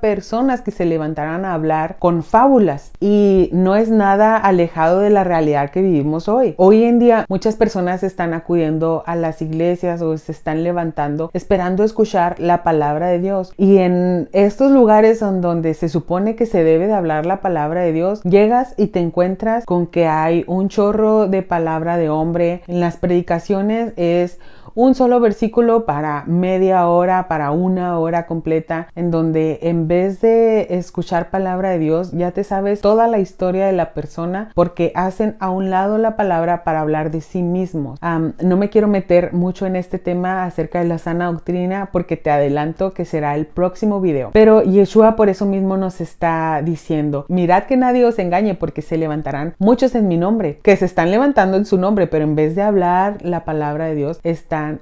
personas 0.00 0.60
que 0.60 0.72
se 0.72 0.84
levantarán 0.84 1.46
a 1.46 1.54
hablar 1.54 1.96
con 1.98 2.22
fábulas. 2.22 2.90
Y 3.00 3.48
no 3.52 3.76
es 3.76 3.88
nada 3.88 4.36
alejado 4.36 4.98
de 4.98 5.10
la 5.10 5.24
realidad 5.24 5.70
que 5.70 5.80
vivimos 5.80 6.28
hoy. 6.28 6.54
Hoy 6.58 6.84
en 6.84 6.98
día 6.98 7.24
muchas 7.28 7.56
personas 7.56 8.02
están 8.02 8.34
acudiendo 8.34 9.04
a 9.06 9.16
las 9.16 9.40
iglesias 9.40 10.02
o 10.02 10.18
se 10.18 10.32
están 10.32 10.64
levantando 10.64 11.30
esperando 11.32 11.84
escuchar 11.84 12.40
la 12.40 12.62
palabra 12.62 13.06
de 13.08 13.18
Dios. 13.18 13.52
Y 13.56 13.78
en 13.78 14.28
estos 14.32 14.72
lugares 14.72 15.22
en 15.22 15.40
donde 15.40 15.74
se 15.74 15.88
supone 15.88 16.34
que 16.34 16.46
se 16.46 16.64
debe 16.64 16.86
de 16.86 16.92
hablar 16.92 17.26
la 17.26 17.40
palabra 17.40 17.82
de 17.82 17.92
Dios, 17.92 18.22
llegas 18.22 18.74
y 18.76 18.88
te 18.88 19.00
encuentras 19.00 19.64
con 19.64 19.86
que 19.86 20.06
hay 20.06 20.44
un 20.46 20.68
chorro 20.68 21.28
de 21.28 21.42
de 21.96 22.10
hombre. 22.10 22.62
En 22.66 22.80
las 22.80 22.96
predicaciones 22.96 23.92
es 23.96 24.38
un 24.74 24.94
solo 24.94 25.20
versículo 25.20 25.84
para 25.84 26.24
media 26.26 26.86
hora, 26.86 27.28
para 27.28 27.50
una 27.50 27.98
hora 27.98 28.26
completa, 28.26 28.88
en 28.94 29.10
donde 29.10 29.58
en 29.62 29.88
vez 29.88 30.20
de 30.20 30.66
escuchar 30.70 31.30
palabra 31.30 31.70
de 31.70 31.78
Dios, 31.78 32.12
ya 32.12 32.30
te 32.30 32.44
sabes 32.44 32.80
toda 32.80 33.08
la 33.08 33.18
historia 33.18 33.66
de 33.66 33.72
la 33.72 33.94
persona 33.94 34.50
porque 34.54 34.92
hacen 34.94 35.36
a 35.40 35.50
un 35.50 35.70
lado 35.70 35.98
la 35.98 36.16
palabra 36.16 36.64
para 36.64 36.80
hablar 36.80 37.10
de 37.10 37.20
sí 37.20 37.42
mismos. 37.42 37.98
no 38.00 38.56
me 38.56 38.70
quiero 38.70 38.88
meter 38.88 39.32
mucho 39.32 39.66
en 39.66 39.76
este 39.76 39.98
tema 39.98 40.44
acerca 40.44 40.80
de 40.80 40.88
la 40.88 40.98
sana 40.98 41.26
doctrina 41.26 41.90
porque 41.92 42.16
te 42.16 42.30
adelanto 42.30 42.92
que 42.92 43.04
será 43.04 43.34
el 43.34 43.46
próximo 43.46 44.00
video. 44.00 44.30
Pero 44.32 44.62
Yeshua 44.62 45.16
por 45.16 45.28
eso 45.28 45.46
mismo 45.46 45.76
nos 45.76 46.00
está 46.00 46.60
diciendo, 46.64 47.26
mirad 47.28 47.64
que 47.64 47.76
nadie 47.76 48.04
os 48.04 48.18
engañe 48.18 48.54
porque 48.54 48.82
se 48.82 48.96
levantarán 48.96 49.54
muchos 49.58 49.94
en 49.94 50.08
mi 50.08 50.16
nombre, 50.16 50.58
que 50.62 50.76
se 50.76 50.84
están 50.84 51.10
levantando 51.10 51.56
en 51.56 51.64
su 51.64 51.78
nombre, 51.78 52.06
pero 52.06 52.24
en 52.24 52.34
vez 52.34 52.54
de 52.54 52.62
hablar 52.62 53.18
la 53.22 53.44
palabra 53.44 53.86
de 53.86 53.94
Dios, 53.94 54.20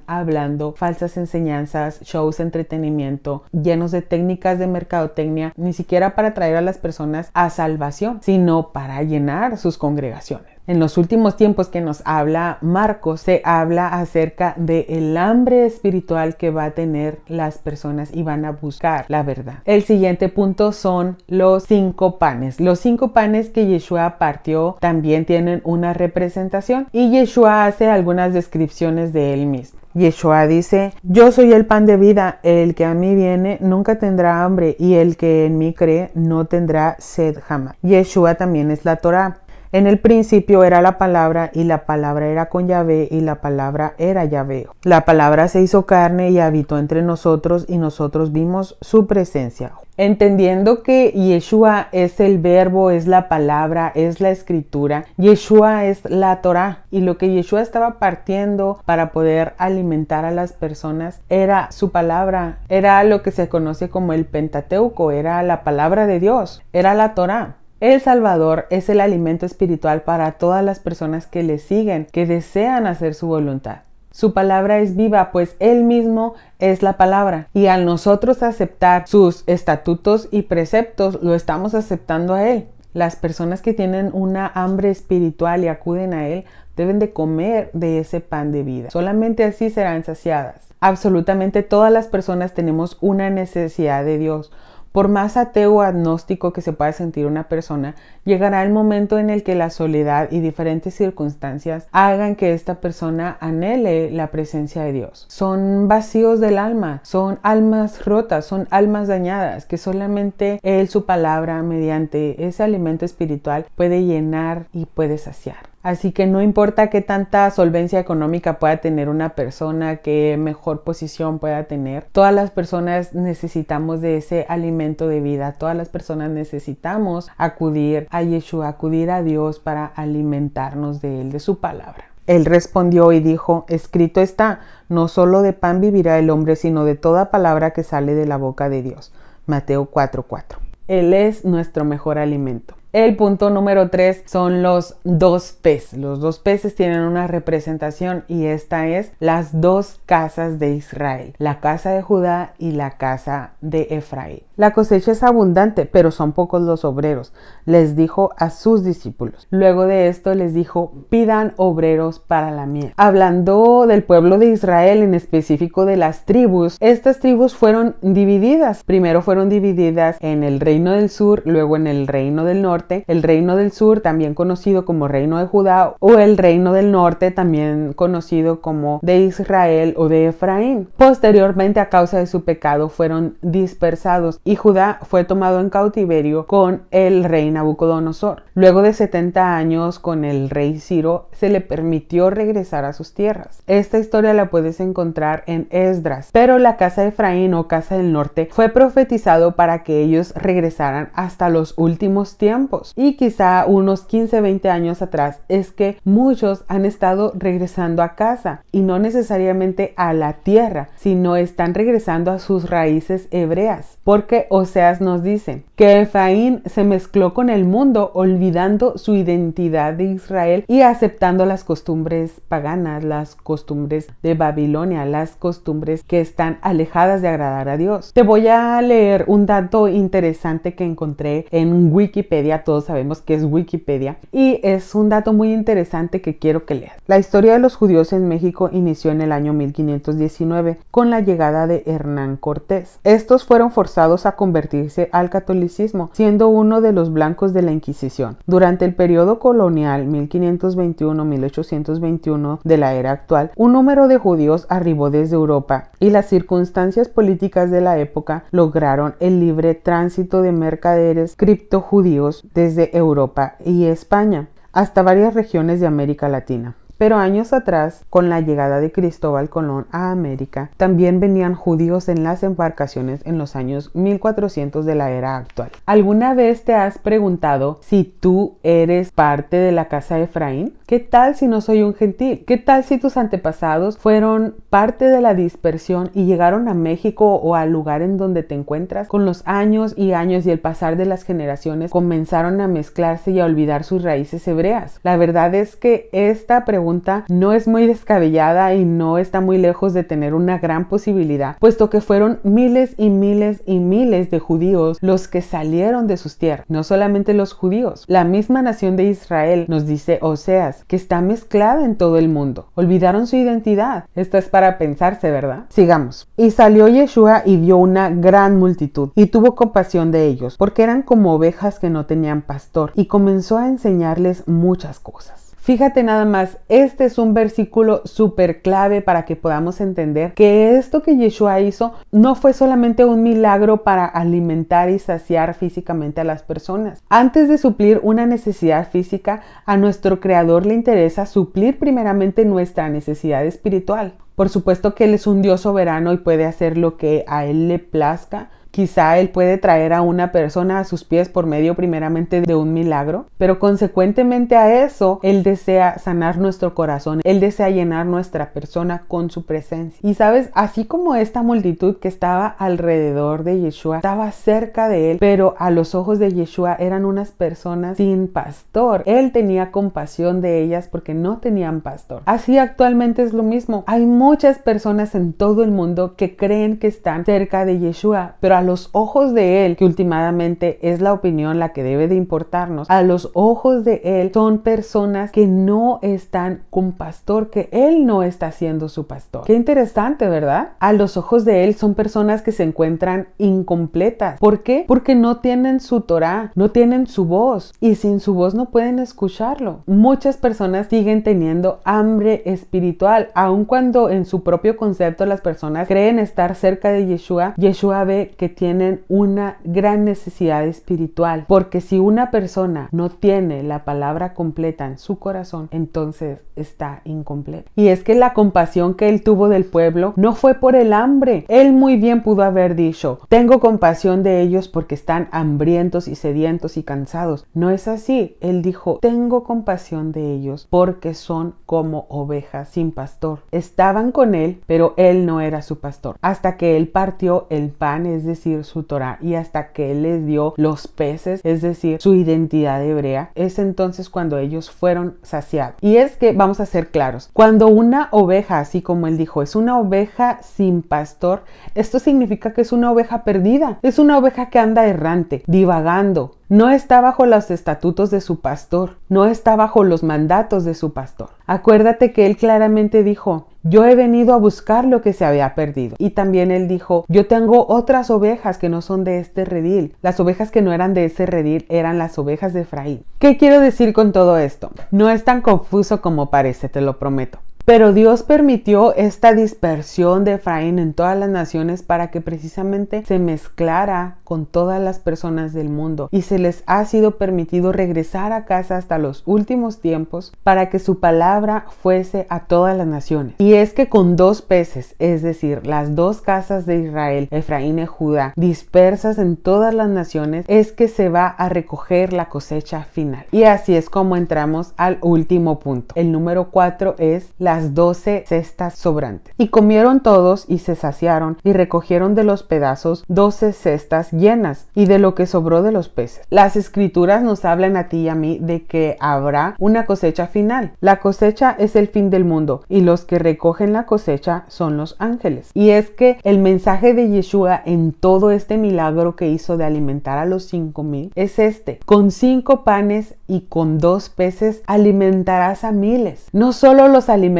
hablando 0.06 0.74
falsas 0.76 1.16
enseñanzas, 1.16 2.00
shows, 2.02 2.40
entretenimiento, 2.40 3.44
llenos 3.52 3.90
de 3.90 4.02
técnicas 4.02 4.58
de 4.58 4.66
mercadotecnia, 4.66 5.52
ni 5.56 5.72
siquiera 5.72 6.14
para 6.14 6.34
traer 6.34 6.56
a 6.56 6.60
las 6.60 6.78
personas 6.78 7.30
a 7.34 7.50
salvación, 7.50 8.20
sino 8.22 8.72
para 8.72 9.02
llenar 9.02 9.56
sus 9.56 9.78
congregaciones. 9.78 10.59
En 10.66 10.78
los 10.78 10.98
últimos 10.98 11.36
tiempos 11.36 11.68
que 11.68 11.80
nos 11.80 12.02
habla 12.04 12.58
Marcos, 12.60 13.22
se 13.22 13.42
habla 13.44 13.88
acerca 13.88 14.54
del 14.56 14.84
el 14.88 15.16
hambre 15.16 15.66
espiritual 15.66 16.36
que 16.36 16.50
va 16.50 16.64
a 16.64 16.70
tener 16.72 17.18
las 17.26 17.58
personas 17.58 18.10
y 18.14 18.22
van 18.22 18.44
a 18.44 18.52
buscar 18.52 19.04
la 19.08 19.22
verdad. 19.22 19.60
El 19.64 19.82
siguiente 19.82 20.28
punto 20.28 20.72
son 20.72 21.16
los 21.26 21.64
cinco 21.64 22.18
panes. 22.18 22.60
Los 22.60 22.78
cinco 22.78 23.12
panes 23.12 23.50
que 23.50 23.66
Yeshua 23.66 24.18
partió 24.18 24.76
también 24.80 25.24
tienen 25.24 25.60
una 25.64 25.92
representación 25.92 26.86
y 26.92 27.10
Yeshua 27.10 27.66
hace 27.66 27.88
algunas 27.88 28.32
descripciones 28.32 29.12
de 29.12 29.34
él 29.34 29.46
mismo. 29.46 29.80
Yeshua 29.94 30.46
dice, 30.46 30.92
yo 31.02 31.32
soy 31.32 31.52
el 31.52 31.66
pan 31.66 31.84
de 31.84 31.96
vida, 31.96 32.38
el 32.44 32.76
que 32.76 32.84
a 32.84 32.94
mí 32.94 33.16
viene 33.16 33.58
nunca 33.60 33.98
tendrá 33.98 34.44
hambre 34.44 34.76
y 34.78 34.94
el 34.94 35.16
que 35.16 35.46
en 35.46 35.58
mí 35.58 35.74
cree 35.74 36.12
no 36.14 36.44
tendrá 36.44 36.94
sed 37.00 37.38
jamás. 37.42 37.74
Yeshua 37.82 38.36
también 38.36 38.70
es 38.70 38.84
la 38.84 38.96
Torah. 38.96 39.38
En 39.72 39.86
el 39.86 40.00
principio 40.00 40.64
era 40.64 40.82
la 40.82 40.98
palabra 40.98 41.52
y 41.54 41.62
la 41.62 41.86
palabra 41.86 42.26
era 42.26 42.46
con 42.46 42.66
Yahvé 42.66 43.06
y 43.08 43.20
la 43.20 43.36
palabra 43.36 43.94
era 43.98 44.24
Yahvé. 44.24 44.66
La 44.82 45.04
palabra 45.04 45.46
se 45.46 45.62
hizo 45.62 45.86
carne 45.86 46.30
y 46.30 46.40
habitó 46.40 46.76
entre 46.76 47.02
nosotros 47.02 47.66
y 47.68 47.78
nosotros 47.78 48.32
vimos 48.32 48.76
su 48.80 49.06
presencia. 49.06 49.74
Entendiendo 49.96 50.82
que 50.82 51.12
Yeshua 51.12 51.86
es 51.92 52.18
el 52.18 52.38
verbo, 52.38 52.90
es 52.90 53.06
la 53.06 53.28
palabra, 53.28 53.92
es 53.94 54.20
la 54.20 54.30
escritura, 54.30 55.04
Yeshua 55.18 55.84
es 55.84 56.04
la 56.08 56.40
Torah 56.40 56.84
y 56.90 57.02
lo 57.02 57.16
que 57.16 57.32
Yeshua 57.32 57.60
estaba 57.60 58.00
partiendo 58.00 58.80
para 58.86 59.12
poder 59.12 59.54
alimentar 59.58 60.24
a 60.24 60.32
las 60.32 60.52
personas 60.52 61.20
era 61.28 61.70
su 61.70 61.90
palabra, 61.92 62.58
era 62.68 63.04
lo 63.04 63.22
que 63.22 63.30
se 63.30 63.48
conoce 63.48 63.88
como 63.88 64.14
el 64.14 64.24
Pentateuco, 64.24 65.12
era 65.12 65.40
la 65.44 65.62
palabra 65.62 66.08
de 66.08 66.18
Dios, 66.18 66.60
era 66.72 66.94
la 66.94 67.14
Torah. 67.14 67.59
El 67.80 68.02
Salvador 68.02 68.66
es 68.68 68.90
el 68.90 69.00
alimento 69.00 69.46
espiritual 69.46 70.02
para 70.02 70.32
todas 70.32 70.62
las 70.62 70.80
personas 70.80 71.26
que 71.26 71.42
le 71.42 71.58
siguen, 71.58 72.06
que 72.12 72.26
desean 72.26 72.86
hacer 72.86 73.14
su 73.14 73.26
voluntad. 73.26 73.78
Su 74.10 74.34
palabra 74.34 74.80
es 74.80 74.96
viva, 74.96 75.32
pues 75.32 75.56
Él 75.60 75.84
mismo 75.84 76.34
es 76.58 76.82
la 76.82 76.98
palabra. 76.98 77.48
Y 77.54 77.68
al 77.68 77.86
nosotros 77.86 78.42
aceptar 78.42 79.08
sus 79.08 79.44
estatutos 79.46 80.28
y 80.30 80.42
preceptos, 80.42 81.22
lo 81.22 81.34
estamos 81.34 81.74
aceptando 81.74 82.34
a 82.34 82.46
Él. 82.46 82.66
Las 82.92 83.16
personas 83.16 83.62
que 83.62 83.72
tienen 83.72 84.10
una 84.12 84.50
hambre 84.54 84.90
espiritual 84.90 85.64
y 85.64 85.68
acuden 85.68 86.12
a 86.12 86.28
Él 86.28 86.44
deben 86.76 86.98
de 86.98 87.14
comer 87.14 87.70
de 87.72 88.00
ese 88.00 88.20
pan 88.20 88.52
de 88.52 88.62
vida. 88.62 88.90
Solamente 88.90 89.42
así 89.44 89.70
serán 89.70 90.04
saciadas. 90.04 90.70
Absolutamente 90.80 91.62
todas 91.62 91.90
las 91.90 92.08
personas 92.08 92.52
tenemos 92.52 92.98
una 93.00 93.30
necesidad 93.30 94.04
de 94.04 94.18
Dios. 94.18 94.52
Por 94.92 95.06
más 95.06 95.36
ateo 95.36 95.74
o 95.74 95.80
agnóstico 95.82 96.52
que 96.52 96.62
se 96.62 96.72
pueda 96.72 96.92
sentir 96.92 97.26
una 97.26 97.44
persona, 97.44 97.94
llegará 98.24 98.64
el 98.64 98.72
momento 98.72 99.20
en 99.20 99.30
el 99.30 99.44
que 99.44 99.54
la 99.54 99.70
soledad 99.70 100.28
y 100.32 100.40
diferentes 100.40 100.94
circunstancias 100.94 101.86
hagan 101.92 102.34
que 102.34 102.54
esta 102.54 102.80
persona 102.80 103.36
anhele 103.40 104.10
la 104.10 104.32
presencia 104.32 104.82
de 104.82 104.92
Dios. 104.92 105.26
Son 105.28 105.86
vacíos 105.86 106.40
del 106.40 106.58
alma, 106.58 107.00
son 107.04 107.38
almas 107.42 108.04
rotas, 108.04 108.46
son 108.46 108.66
almas 108.70 109.06
dañadas 109.06 109.64
que 109.64 109.78
solamente 109.78 110.58
Él, 110.64 110.88
su 110.88 111.06
palabra, 111.06 111.62
mediante 111.62 112.44
ese 112.44 112.64
alimento 112.64 113.04
espiritual, 113.04 113.66
puede 113.76 114.04
llenar 114.04 114.66
y 114.72 114.86
puede 114.86 115.18
saciar. 115.18 115.69
Así 115.82 116.12
que 116.12 116.26
no 116.26 116.42
importa 116.42 116.90
qué 116.90 117.00
tanta 117.00 117.50
solvencia 117.50 117.98
económica 117.98 118.58
pueda 118.58 118.76
tener 118.78 119.08
una 119.08 119.30
persona, 119.30 119.96
qué 119.96 120.36
mejor 120.38 120.82
posición 120.82 121.38
pueda 121.38 121.64
tener, 121.64 122.04
todas 122.12 122.34
las 122.34 122.50
personas 122.50 123.14
necesitamos 123.14 124.02
de 124.02 124.18
ese 124.18 124.44
alimento 124.50 125.08
de 125.08 125.20
vida, 125.20 125.52
todas 125.52 125.74
las 125.74 125.88
personas 125.88 126.30
necesitamos 126.30 127.30
acudir 127.38 128.06
a 128.10 128.22
Yeshua, 128.22 128.68
acudir 128.68 129.10
a 129.10 129.22
Dios 129.22 129.58
para 129.58 129.86
alimentarnos 129.86 131.00
de 131.00 131.22
Él, 131.22 131.32
de 131.32 131.40
su 131.40 131.60
palabra. 131.60 132.04
Él 132.26 132.44
respondió 132.44 133.10
y 133.12 133.20
dijo, 133.20 133.64
escrito 133.68 134.20
está, 134.20 134.60
no 134.88 135.08
solo 135.08 135.40
de 135.40 135.54
pan 135.54 135.80
vivirá 135.80 136.18
el 136.18 136.28
hombre, 136.28 136.56
sino 136.56 136.84
de 136.84 136.94
toda 136.94 137.30
palabra 137.30 137.70
que 137.70 137.84
sale 137.84 138.14
de 138.14 138.26
la 138.26 138.36
boca 138.36 138.68
de 138.68 138.82
Dios. 138.82 139.12
Mateo 139.46 139.90
4:4. 139.90 140.58
Él 140.86 141.14
es 141.14 141.44
nuestro 141.44 141.84
mejor 141.84 142.18
alimento. 142.18 142.74
El 142.92 143.14
punto 143.14 143.50
número 143.50 143.88
tres 143.88 144.24
son 144.26 144.64
los 144.64 144.96
dos 145.04 145.52
peces. 145.52 145.96
Los 145.96 146.18
dos 146.18 146.40
peces 146.40 146.74
tienen 146.74 147.02
una 147.02 147.28
representación 147.28 148.24
y 148.26 148.46
esta 148.46 148.88
es 148.88 149.12
las 149.20 149.60
dos 149.60 150.00
casas 150.06 150.58
de 150.58 150.74
Israel, 150.74 151.34
la 151.38 151.60
casa 151.60 151.90
de 151.90 152.02
Judá 152.02 152.54
y 152.58 152.72
la 152.72 152.96
casa 152.98 153.52
de 153.60 153.86
Efraín. 153.90 154.42
La 154.56 154.72
cosecha 154.72 155.12
es 155.12 155.22
abundante, 155.22 155.86
pero 155.86 156.10
son 156.10 156.32
pocos 156.32 156.60
los 156.62 156.84
obreros, 156.84 157.32
les 157.64 157.94
dijo 157.94 158.32
a 158.36 158.50
sus 158.50 158.84
discípulos. 158.84 159.46
Luego 159.50 159.86
de 159.86 160.08
esto 160.08 160.34
les 160.34 160.52
dijo, 160.52 160.92
pidan 161.08 161.54
obreros 161.56 162.18
para 162.18 162.50
la 162.50 162.66
miel. 162.66 162.92
Hablando 162.96 163.86
del 163.86 164.02
pueblo 164.02 164.36
de 164.36 164.50
Israel, 164.50 165.02
en 165.02 165.14
específico 165.14 165.86
de 165.86 165.96
las 165.96 166.26
tribus, 166.26 166.76
estas 166.80 167.20
tribus 167.20 167.54
fueron 167.54 167.94
divididas. 168.02 168.82
Primero 168.84 169.22
fueron 169.22 169.48
divididas 169.48 170.18
en 170.20 170.42
el 170.42 170.60
reino 170.60 170.92
del 170.92 171.08
sur, 171.08 171.42
luego 171.46 171.76
en 171.76 171.86
el 171.86 172.06
reino 172.06 172.44
del 172.44 172.60
norte 172.60 172.79
el 172.88 173.22
reino 173.22 173.56
del 173.56 173.72
sur, 173.72 174.00
también 174.00 174.34
conocido 174.34 174.84
como 174.84 175.08
reino 175.08 175.38
de 175.38 175.46
Judá, 175.46 175.94
o 175.98 176.18
el 176.18 176.36
reino 176.36 176.72
del 176.72 176.92
norte, 176.92 177.30
también 177.30 177.92
conocido 177.92 178.60
como 178.60 179.00
de 179.02 179.20
Israel 179.20 179.94
o 179.96 180.08
de 180.08 180.28
Efraín. 180.28 180.88
Posteriormente, 180.96 181.80
a 181.80 181.88
causa 181.88 182.18
de 182.18 182.26
su 182.26 182.44
pecado, 182.44 182.88
fueron 182.88 183.36
dispersados 183.42 184.40
y 184.44 184.56
Judá 184.56 184.98
fue 185.02 185.24
tomado 185.24 185.60
en 185.60 185.70
cautiverio 185.70 186.46
con 186.46 186.82
el 186.90 187.24
rey 187.24 187.50
Nabucodonosor. 187.50 188.42
Luego 188.54 188.82
de 188.82 188.92
70 188.92 189.56
años 189.56 189.98
con 189.98 190.24
el 190.24 190.50
rey 190.50 190.78
Ciro, 190.78 191.28
se 191.32 191.48
le 191.48 191.60
permitió 191.60 192.30
regresar 192.30 192.84
a 192.84 192.92
sus 192.92 193.14
tierras. 193.14 193.62
Esta 193.66 193.98
historia 193.98 194.34
la 194.34 194.50
puedes 194.50 194.80
encontrar 194.80 195.44
en 195.46 195.66
Esdras, 195.70 196.30
pero 196.32 196.58
la 196.58 196.76
casa 196.76 197.02
de 197.02 197.08
Efraín 197.08 197.54
o 197.54 197.68
casa 197.68 197.96
del 197.96 198.12
norte 198.12 198.48
fue 198.50 198.68
profetizado 198.68 199.52
para 199.56 199.82
que 199.82 200.00
ellos 200.00 200.32
regresaran 200.34 201.10
hasta 201.14 201.48
los 201.48 201.74
últimos 201.76 202.36
tiempos 202.36 202.69
Y 202.96 203.14
quizá 203.14 203.64
unos 203.66 204.02
15, 204.02 204.40
20 204.40 204.70
años 204.70 205.02
atrás 205.02 205.40
es 205.48 205.72
que 205.72 205.98
muchos 206.04 206.64
han 206.68 206.84
estado 206.84 207.32
regresando 207.36 208.02
a 208.02 208.14
casa 208.14 208.62
y 208.72 208.80
no 208.80 208.98
necesariamente 208.98 209.92
a 209.96 210.12
la 210.12 210.34
tierra, 210.34 210.88
sino 210.96 211.36
están 211.36 211.74
regresando 211.74 212.30
a 212.30 212.38
sus 212.38 212.70
raíces 212.70 213.28
hebreas. 213.30 213.98
Porque 214.04 214.46
Oseas 214.50 215.00
nos 215.00 215.22
dice 215.22 215.64
que 215.76 216.00
Efraín 216.00 216.62
se 216.66 216.84
mezcló 216.84 217.34
con 217.34 217.50
el 217.50 217.64
mundo 217.64 218.10
olvidando 218.14 218.98
su 218.98 219.14
identidad 219.14 219.94
de 219.94 220.04
Israel 220.04 220.64
y 220.68 220.82
aceptando 220.82 221.46
las 221.46 221.64
costumbres 221.64 222.40
paganas, 222.48 223.04
las 223.04 223.34
costumbres 223.34 224.08
de 224.22 224.34
Babilonia, 224.34 225.04
las 225.04 225.32
costumbres 225.32 226.02
que 226.04 226.20
están 226.20 226.58
alejadas 226.62 227.22
de 227.22 227.28
agradar 227.28 227.68
a 227.68 227.76
Dios. 227.76 228.12
Te 228.12 228.22
voy 228.22 228.48
a 228.48 228.80
leer 228.82 229.24
un 229.26 229.46
dato 229.46 229.88
interesante 229.88 230.74
que 230.74 230.84
encontré 230.84 231.46
en 231.50 231.92
Wikipedia, 231.92 232.59
todos 232.64 232.86
sabemos 232.86 233.20
que 233.20 233.34
es 233.34 233.44
Wikipedia, 233.44 234.16
y 234.32 234.60
es 234.62 234.94
un 234.94 235.08
dato 235.08 235.32
muy 235.32 235.52
interesante 235.52 236.20
que 236.20 236.38
quiero 236.38 236.64
que 236.64 236.74
leas. 236.74 236.92
La 237.06 237.18
historia 237.18 237.54
de 237.54 237.58
los 237.58 237.76
judíos 237.76 238.12
en 238.12 238.28
México 238.28 238.70
inició 238.72 239.10
en 239.10 239.20
el 239.20 239.32
año 239.32 239.52
1519 239.52 240.78
con 240.90 241.10
la 241.10 241.20
llegada 241.20 241.66
de 241.66 241.82
Hernán 241.86 242.36
Cortés. 242.36 242.98
Estos 243.04 243.44
fueron 243.44 243.70
forzados 243.70 244.26
a 244.26 244.36
convertirse 244.36 245.08
al 245.12 245.30
catolicismo, 245.30 246.10
siendo 246.12 246.48
uno 246.48 246.80
de 246.80 246.92
los 246.92 247.12
blancos 247.12 247.52
de 247.52 247.62
la 247.62 247.72
Inquisición. 247.72 248.36
Durante 248.46 248.84
el 248.84 248.94
periodo 248.94 249.38
colonial 249.38 250.06
1521-1821 250.08 252.60
de 252.64 252.76
la 252.76 252.94
era 252.94 253.12
actual, 253.12 253.52
un 253.56 253.72
número 253.72 254.08
de 254.08 254.18
judíos 254.18 254.66
arribó 254.68 255.10
desde 255.10 255.36
Europa 255.36 255.90
y 255.98 256.10
las 256.10 256.26
circunstancias 256.26 257.08
políticas 257.08 257.70
de 257.70 257.80
la 257.80 257.98
época 257.98 258.44
lograron 258.50 259.14
el 259.20 259.40
libre 259.40 259.74
tránsito 259.74 260.42
de 260.42 260.52
mercaderes 260.52 261.34
criptojudíos 261.36 262.44
desde 262.54 262.96
Europa 262.96 263.56
y 263.64 263.86
España 263.86 264.48
hasta 264.72 265.02
varias 265.02 265.34
regiones 265.34 265.80
de 265.80 265.86
América 265.86 266.28
Latina. 266.28 266.76
Pero 267.00 267.16
años 267.16 267.54
atrás, 267.54 268.04
con 268.10 268.28
la 268.28 268.42
llegada 268.42 268.78
de 268.78 268.92
Cristóbal 268.92 269.48
Colón 269.48 269.86
a 269.90 270.10
América, 270.10 270.70
también 270.76 271.18
venían 271.18 271.54
judíos 271.54 272.10
en 272.10 272.24
las 272.24 272.42
embarcaciones 272.42 273.22
en 273.24 273.38
los 273.38 273.56
años 273.56 273.90
1400 273.94 274.84
de 274.84 274.94
la 274.94 275.10
era 275.10 275.38
actual. 275.38 275.70
¿Alguna 275.86 276.34
vez 276.34 276.62
te 276.62 276.74
has 276.74 276.98
preguntado 276.98 277.78
si 277.80 278.04
tú 278.04 278.58
eres 278.62 279.12
parte 279.12 279.56
de 279.56 279.72
la 279.72 279.88
casa 279.88 280.16
de 280.16 280.24
Efraín? 280.24 280.74
¿Qué 280.86 280.98
tal 280.98 281.36
si 281.36 281.46
no 281.46 281.62
soy 281.62 281.80
un 281.80 281.94
gentil? 281.94 282.44
¿Qué 282.46 282.58
tal 282.58 282.84
si 282.84 282.98
tus 282.98 283.16
antepasados 283.16 283.96
fueron 283.96 284.56
parte 284.68 285.06
de 285.06 285.22
la 285.22 285.32
dispersión 285.32 286.10
y 286.12 286.26
llegaron 286.26 286.68
a 286.68 286.74
México 286.74 287.36
o 287.36 287.54
al 287.54 287.70
lugar 287.70 288.02
en 288.02 288.18
donde 288.18 288.42
te 288.42 288.54
encuentras? 288.54 289.08
Con 289.08 289.24
los 289.24 289.42
años 289.46 289.94
y 289.96 290.12
años 290.12 290.44
y 290.44 290.50
el 290.50 290.60
pasar 290.60 290.98
de 290.98 291.06
las 291.06 291.22
generaciones 291.22 291.92
comenzaron 291.92 292.60
a 292.60 292.68
mezclarse 292.68 293.30
y 293.30 293.40
a 293.40 293.46
olvidar 293.46 293.84
sus 293.84 294.02
raíces 294.02 294.46
hebreas. 294.46 295.00
La 295.02 295.16
verdad 295.16 295.54
es 295.54 295.76
que 295.76 296.10
esta 296.12 296.66
pregunta 296.66 296.89
no 297.28 297.52
es 297.52 297.68
muy 297.68 297.86
descabellada 297.86 298.74
y 298.74 298.84
no 298.84 299.18
está 299.18 299.40
muy 299.40 299.58
lejos 299.58 299.94
de 299.94 300.02
tener 300.02 300.34
una 300.34 300.58
gran 300.58 300.88
posibilidad, 300.88 301.56
puesto 301.58 301.88
que 301.88 302.00
fueron 302.00 302.40
miles 302.42 302.94
y 302.96 303.10
miles 303.10 303.62
y 303.66 303.78
miles 303.78 304.30
de 304.30 304.40
judíos 304.40 304.98
los 305.00 305.28
que 305.28 305.42
salieron 305.42 306.06
de 306.06 306.16
sus 306.16 306.36
tierras, 306.36 306.66
no 306.68 306.82
solamente 306.82 307.32
los 307.32 307.52
judíos, 307.52 308.04
la 308.08 308.24
misma 308.24 308.62
nación 308.62 308.96
de 308.96 309.04
Israel 309.04 309.66
nos 309.68 309.86
dice 309.86 310.18
Oseas 310.20 310.84
que 310.86 310.96
está 310.96 311.20
mezclada 311.20 311.84
en 311.84 311.96
todo 311.96 312.18
el 312.18 312.28
mundo. 312.28 312.68
Olvidaron 312.74 313.26
su 313.26 313.36
identidad. 313.36 314.04
Esto 314.14 314.38
es 314.38 314.48
para 314.48 314.78
pensarse, 314.78 315.30
¿verdad? 315.30 315.66
Sigamos. 315.68 316.28
Y 316.36 316.50
salió 316.50 316.88
Yeshua 316.88 317.42
y 317.44 317.56
vio 317.56 317.76
una 317.76 318.10
gran 318.10 318.58
multitud 318.58 319.10
y 319.14 319.26
tuvo 319.26 319.54
compasión 319.54 320.10
de 320.10 320.26
ellos, 320.26 320.56
porque 320.56 320.82
eran 320.82 321.02
como 321.02 321.34
ovejas 321.34 321.78
que 321.78 321.90
no 321.90 322.06
tenían 322.06 322.42
pastor, 322.42 322.92
y 322.94 323.06
comenzó 323.06 323.58
a 323.58 323.68
enseñarles 323.68 324.48
muchas 324.48 324.98
cosas. 325.00 325.49
Fíjate 325.70 326.02
nada 326.02 326.24
más, 326.24 326.58
este 326.68 327.04
es 327.04 327.16
un 327.16 327.32
versículo 327.32 328.02
súper 328.04 328.60
clave 328.60 329.02
para 329.02 329.24
que 329.24 329.36
podamos 329.36 329.80
entender 329.80 330.34
que 330.34 330.76
esto 330.76 331.00
que 331.00 331.16
Yeshua 331.16 331.60
hizo 331.60 331.92
no 332.10 332.34
fue 332.34 332.54
solamente 332.54 333.04
un 333.04 333.22
milagro 333.22 333.84
para 333.84 334.04
alimentar 334.04 334.90
y 334.90 334.98
saciar 334.98 335.54
físicamente 335.54 336.22
a 336.22 336.24
las 336.24 336.42
personas. 336.42 337.04
Antes 337.08 337.48
de 337.48 337.56
suplir 337.56 338.00
una 338.02 338.26
necesidad 338.26 338.90
física, 338.90 339.42
a 339.64 339.76
nuestro 339.76 340.18
Creador 340.18 340.66
le 340.66 340.74
interesa 340.74 341.24
suplir 341.24 341.78
primeramente 341.78 342.44
nuestra 342.44 342.88
necesidad 342.88 343.46
espiritual. 343.46 344.14
Por 344.34 344.48
supuesto 344.48 344.96
que 344.96 345.04
Él 345.04 345.14
es 345.14 345.28
un 345.28 345.40
Dios 345.40 345.60
soberano 345.60 346.12
y 346.12 346.16
puede 346.16 346.46
hacer 346.46 346.78
lo 346.78 346.96
que 346.96 347.24
a 347.28 347.44
Él 347.44 347.68
le 347.68 347.78
plazca, 347.78 348.50
Quizá 348.70 349.18
Él 349.18 349.30
puede 349.30 349.58
traer 349.58 349.92
a 349.92 350.02
una 350.02 350.32
persona 350.32 350.78
a 350.78 350.84
sus 350.84 351.04
pies 351.04 351.28
por 351.28 351.46
medio 351.46 351.74
primeramente 351.74 352.40
de 352.40 352.54
un 352.54 352.72
milagro, 352.72 353.26
pero 353.36 353.58
consecuentemente 353.58 354.56
a 354.56 354.84
eso, 354.84 355.18
Él 355.22 355.42
desea 355.42 355.98
sanar 355.98 356.38
nuestro 356.38 356.74
corazón, 356.74 357.20
Él 357.24 357.40
desea 357.40 357.70
llenar 357.70 358.06
nuestra 358.06 358.52
persona 358.52 359.04
con 359.08 359.30
su 359.30 359.44
presencia. 359.44 359.98
Y 360.08 360.14
sabes, 360.14 360.50
así 360.54 360.84
como 360.84 361.14
esta 361.14 361.42
multitud 361.42 361.96
que 361.96 362.08
estaba 362.08 362.46
alrededor 362.46 363.44
de 363.44 363.60
Yeshua 363.60 363.96
estaba 363.96 364.30
cerca 364.32 364.88
de 364.88 365.12
Él, 365.12 365.18
pero 365.18 365.54
a 365.58 365.70
los 365.70 365.94
ojos 365.94 366.18
de 366.18 366.32
Yeshua 366.32 366.76
eran 366.78 367.04
unas 367.04 367.30
personas 367.30 367.96
sin 367.96 368.28
pastor. 368.28 369.02
Él 369.06 369.32
tenía 369.32 369.72
compasión 369.72 370.40
de 370.40 370.62
ellas 370.62 370.88
porque 370.88 371.14
no 371.14 371.38
tenían 371.38 371.80
pastor. 371.80 372.22
Así 372.26 372.58
actualmente 372.58 373.22
es 373.22 373.32
lo 373.32 373.42
mismo. 373.42 373.84
Hay 373.86 374.06
muchas 374.06 374.58
personas 374.58 375.14
en 375.14 375.32
todo 375.32 375.64
el 375.64 375.70
mundo 375.70 376.14
que 376.16 376.36
creen 376.36 376.78
que 376.78 376.86
están 376.86 377.24
cerca 377.24 377.64
de 377.64 377.78
Yeshua, 377.78 378.34
pero 378.40 378.59
a 378.60 378.62
los 378.62 378.90
ojos 378.92 379.32
de 379.32 379.64
Él, 379.64 379.76
que 379.76 379.86
últimamente 379.86 380.78
es 380.82 381.00
la 381.00 381.14
opinión 381.14 381.58
la 381.58 381.72
que 381.72 381.82
debe 381.82 382.08
de 382.08 382.14
importarnos, 382.14 382.90
a 382.90 383.02
los 383.02 383.30
ojos 383.32 383.84
de 383.84 384.02
Él 384.04 384.32
son 384.34 384.58
personas 384.58 385.32
que 385.32 385.46
no 385.46 385.98
están 386.02 386.64
con 386.68 386.92
pastor, 386.92 387.48
que 387.48 387.70
Él 387.72 388.04
no 388.04 388.22
está 388.22 388.52
siendo 388.52 388.90
su 388.90 389.06
pastor. 389.06 389.44
Qué 389.46 389.54
interesante, 389.54 390.28
¿verdad? 390.28 390.72
A 390.78 390.92
los 390.92 391.16
ojos 391.16 391.46
de 391.46 391.64
Él 391.64 391.74
son 391.74 391.94
personas 391.94 392.42
que 392.42 392.52
se 392.52 392.62
encuentran 392.62 393.28
incompletas. 393.38 394.38
¿Por 394.38 394.62
qué? 394.62 394.84
Porque 394.86 395.14
no 395.14 395.38
tienen 395.38 395.80
su 395.80 396.02
Torah, 396.02 396.52
no 396.54 396.70
tienen 396.70 397.06
su 397.06 397.24
voz 397.24 397.72
y 397.80 397.94
sin 397.94 398.20
su 398.20 398.34
voz 398.34 398.54
no 398.54 398.66
pueden 398.66 398.98
escucharlo. 398.98 399.84
Muchas 399.86 400.36
personas 400.36 400.88
siguen 400.88 401.22
teniendo 401.22 401.80
hambre 401.84 402.42
espiritual, 402.44 403.30
aun 403.32 403.64
cuando 403.64 404.10
en 404.10 404.26
su 404.26 404.42
propio 404.42 404.76
concepto 404.76 405.24
las 405.24 405.40
personas 405.40 405.88
creen 405.88 406.18
estar 406.18 406.54
cerca 406.54 406.90
de 406.90 407.06
Yeshua. 407.06 407.54
Yeshua 407.56 408.04
ve 408.04 408.34
que 408.36 408.49
tienen 408.50 409.02
una 409.08 409.58
gran 409.64 410.04
necesidad 410.04 410.66
espiritual, 410.66 411.44
porque 411.48 411.80
si 411.80 411.98
una 411.98 412.30
persona 412.30 412.88
no 412.92 413.08
tiene 413.08 413.62
la 413.62 413.84
palabra 413.84 414.34
completa 414.34 414.86
en 414.86 414.98
su 414.98 415.18
corazón, 415.18 415.68
entonces 415.70 416.40
está 416.56 417.00
incompleta. 417.04 417.70
Y 417.74 417.88
es 417.88 418.04
que 418.04 418.14
la 418.14 418.34
compasión 418.34 418.94
que 418.94 419.08
él 419.08 419.22
tuvo 419.22 419.48
del 419.48 419.64
pueblo 419.64 420.12
no 420.16 420.34
fue 420.34 420.54
por 420.54 420.76
el 420.76 420.92
hambre. 420.92 421.44
Él 421.48 421.72
muy 421.72 421.96
bien 421.96 422.22
pudo 422.22 422.42
haber 422.42 422.74
dicho, 422.74 423.20
tengo 423.28 423.60
compasión 423.60 424.22
de 424.22 424.40
ellos 424.42 424.68
porque 424.68 424.94
están 424.94 425.28
hambrientos 425.32 426.08
y 426.08 426.14
sedientos 426.14 426.76
y 426.76 426.82
cansados. 426.82 427.46
No 427.54 427.70
es 427.70 427.88
así. 427.88 428.36
Él 428.40 428.62
dijo, 428.62 428.98
tengo 429.00 429.44
compasión 429.44 430.12
de 430.12 430.32
ellos 430.34 430.66
porque 430.70 431.14
son 431.14 431.54
como 431.66 432.06
ovejas 432.08 432.68
sin 432.68 432.92
pastor. 432.92 433.40
Estaban 433.50 434.12
con 434.12 434.34
él, 434.34 434.60
pero 434.66 434.94
él 434.96 435.26
no 435.26 435.40
era 435.40 435.62
su 435.62 435.78
pastor. 435.78 436.16
Hasta 436.20 436.56
que 436.56 436.76
él 436.76 436.88
partió 436.88 437.46
el 437.50 437.70
pan, 437.70 438.06
es 438.06 438.24
decir, 438.24 438.39
su 438.62 438.82
Torah 438.82 439.18
y 439.20 439.34
hasta 439.34 439.72
que 439.72 439.92
Él 439.92 440.02
les 440.02 440.26
dio 440.26 440.54
los 440.56 440.86
peces, 440.88 441.40
es 441.44 441.62
decir, 441.62 442.00
su 442.00 442.14
identidad 442.14 442.84
hebrea, 442.84 443.30
es 443.34 443.58
entonces 443.58 444.08
cuando 444.08 444.38
ellos 444.38 444.70
fueron 444.70 445.16
saciados. 445.22 445.76
Y 445.80 445.96
es 445.96 446.16
que 446.16 446.32
vamos 446.32 446.60
a 446.60 446.66
ser 446.66 446.88
claros, 446.88 447.30
cuando 447.32 447.68
una 447.68 448.08
oveja, 448.12 448.58
así 448.58 448.82
como 448.82 449.06
Él 449.06 449.16
dijo, 449.16 449.42
es 449.42 449.54
una 449.54 449.78
oveja 449.78 450.40
sin 450.42 450.82
pastor, 450.82 451.44
esto 451.74 451.98
significa 451.98 452.52
que 452.52 452.62
es 452.62 452.72
una 452.72 452.90
oveja 452.90 453.24
perdida, 453.24 453.78
es 453.82 453.98
una 453.98 454.18
oveja 454.18 454.50
que 454.50 454.58
anda 454.58 454.86
errante, 454.86 455.42
divagando, 455.46 456.39
no 456.50 456.68
está 456.68 457.00
bajo 457.00 457.26
los 457.26 457.48
estatutos 457.52 458.10
de 458.10 458.20
su 458.20 458.40
pastor, 458.40 458.96
no 459.08 459.24
está 459.24 459.54
bajo 459.54 459.84
los 459.84 460.02
mandatos 460.02 460.64
de 460.64 460.74
su 460.74 460.92
pastor. 460.92 461.30
Acuérdate 461.46 462.12
que 462.12 462.26
él 462.26 462.36
claramente 462.36 463.04
dijo, 463.04 463.46
yo 463.62 463.84
he 463.84 463.94
venido 463.94 464.34
a 464.34 464.38
buscar 464.38 464.84
lo 464.84 465.00
que 465.00 465.12
se 465.12 465.24
había 465.24 465.54
perdido. 465.54 465.94
Y 465.98 466.10
también 466.10 466.50
él 466.50 466.66
dijo, 466.66 467.04
yo 467.06 467.28
tengo 467.28 467.66
otras 467.68 468.10
ovejas 468.10 468.58
que 468.58 468.68
no 468.68 468.82
son 468.82 469.04
de 469.04 469.20
este 469.20 469.44
redil. 469.44 469.94
Las 470.02 470.18
ovejas 470.18 470.50
que 470.50 470.60
no 470.60 470.72
eran 470.72 470.92
de 470.92 471.04
ese 471.04 471.24
redil 471.24 471.66
eran 471.68 471.98
las 471.98 472.18
ovejas 472.18 472.52
de 472.52 472.62
Efraín. 472.62 473.04
¿Qué 473.20 473.36
quiero 473.36 473.60
decir 473.60 473.92
con 473.92 474.10
todo 474.10 474.36
esto? 474.36 474.72
No 474.90 475.08
es 475.08 475.22
tan 475.22 475.42
confuso 475.42 476.00
como 476.00 476.30
parece, 476.30 476.68
te 476.68 476.80
lo 476.80 476.98
prometo. 476.98 477.38
Pero 477.70 477.92
Dios 477.92 478.24
permitió 478.24 478.96
esta 478.96 479.32
dispersión 479.32 480.24
de 480.24 480.32
Efraín 480.32 480.80
en 480.80 480.92
todas 480.92 481.16
las 481.16 481.28
naciones 481.28 481.84
para 481.84 482.10
que 482.10 482.20
precisamente 482.20 483.04
se 483.06 483.20
mezclara 483.20 484.16
con 484.24 484.46
todas 484.46 484.80
las 484.80 484.98
personas 484.98 485.52
del 485.52 485.68
mundo 485.68 486.08
y 486.10 486.22
se 486.22 486.40
les 486.40 486.64
ha 486.66 486.84
sido 486.84 487.16
permitido 487.16 487.70
regresar 487.70 488.32
a 488.32 488.44
casa 488.44 488.76
hasta 488.76 488.98
los 488.98 489.22
últimos 489.24 489.80
tiempos 489.80 490.32
para 490.42 490.68
que 490.68 490.80
su 490.80 490.98
palabra 490.98 491.66
fuese 491.80 492.26
a 492.28 492.46
todas 492.46 492.76
las 492.76 492.88
naciones. 492.88 493.36
Y 493.38 493.54
es 493.54 493.72
que 493.72 493.88
con 493.88 494.16
dos 494.16 494.42
peces, 494.42 494.96
es 494.98 495.22
decir, 495.22 495.64
las 495.64 495.94
dos 495.94 496.22
casas 496.22 496.66
de 496.66 496.80
Israel, 496.80 497.28
Efraín 497.30 497.78
y 497.78 497.86
Judá, 497.86 498.32
dispersas 498.34 499.18
en 499.18 499.36
todas 499.36 499.74
las 499.74 499.88
naciones, 499.88 500.44
es 500.48 500.72
que 500.72 500.88
se 500.88 501.08
va 501.08 501.28
a 501.28 501.48
recoger 501.48 502.12
la 502.12 502.28
cosecha 502.28 502.82
final. 502.82 503.26
Y 503.30 503.44
así 503.44 503.76
es 503.76 503.88
como 503.88 504.16
entramos 504.16 504.74
al 504.76 504.98
último 505.02 505.60
punto. 505.60 505.94
El 505.96 506.10
número 506.10 506.50
cuatro 506.50 506.96
es 506.98 507.28
las 507.38 507.59
doce 507.74 508.24
cestas 508.26 508.74
sobrantes. 508.74 509.34
Y 509.38 509.48
comieron 509.48 510.00
todos 510.00 510.44
y 510.48 510.58
se 510.58 510.74
saciaron 510.74 511.38
y 511.44 511.52
recogieron 511.52 512.14
de 512.14 512.24
los 512.24 512.42
pedazos 512.42 513.04
doce 513.08 513.52
cestas 513.52 514.10
llenas 514.12 514.66
y 514.74 514.86
de 514.86 514.98
lo 514.98 515.14
que 515.14 515.26
sobró 515.26 515.62
de 515.62 515.72
los 515.72 515.88
peces. 515.88 516.24
Las 516.30 516.56
escrituras 516.56 517.22
nos 517.22 517.44
hablan 517.44 517.76
a 517.76 517.88
ti 517.88 517.98
y 517.98 518.08
a 518.08 518.14
mí 518.14 518.38
de 518.40 518.64
que 518.64 518.96
habrá 519.00 519.54
una 519.58 519.86
cosecha 519.86 520.26
final. 520.26 520.72
La 520.80 521.00
cosecha 521.00 521.54
es 521.58 521.76
el 521.76 521.88
fin 521.88 522.10
del 522.10 522.24
mundo 522.24 522.64
y 522.68 522.80
los 522.80 523.04
que 523.04 523.18
recogen 523.18 523.72
la 523.72 523.86
cosecha 523.86 524.44
son 524.48 524.76
los 524.76 524.96
ángeles. 524.98 525.50
Y 525.54 525.70
es 525.70 525.90
que 525.90 526.18
el 526.22 526.38
mensaje 526.38 526.94
de 526.94 527.08
Yeshua 527.08 527.60
en 527.64 527.92
todo 527.92 528.30
este 528.30 528.56
milagro 528.56 529.16
que 529.16 529.28
hizo 529.28 529.56
de 529.56 529.64
alimentar 529.64 530.18
a 530.18 530.26
los 530.26 530.44
cinco 530.44 530.82
mil 530.82 531.12
es 531.14 531.38
este. 531.38 531.80
Con 531.84 532.10
cinco 532.10 532.64
panes 532.64 533.14
y 533.26 533.42
con 533.42 533.78
dos 533.78 534.08
peces 534.08 534.62
alimentarás 534.66 535.64
a 535.64 535.72
miles. 535.72 536.28
No 536.32 536.52
solo 536.52 536.88
los 536.88 537.08
alimentarás, 537.08 537.39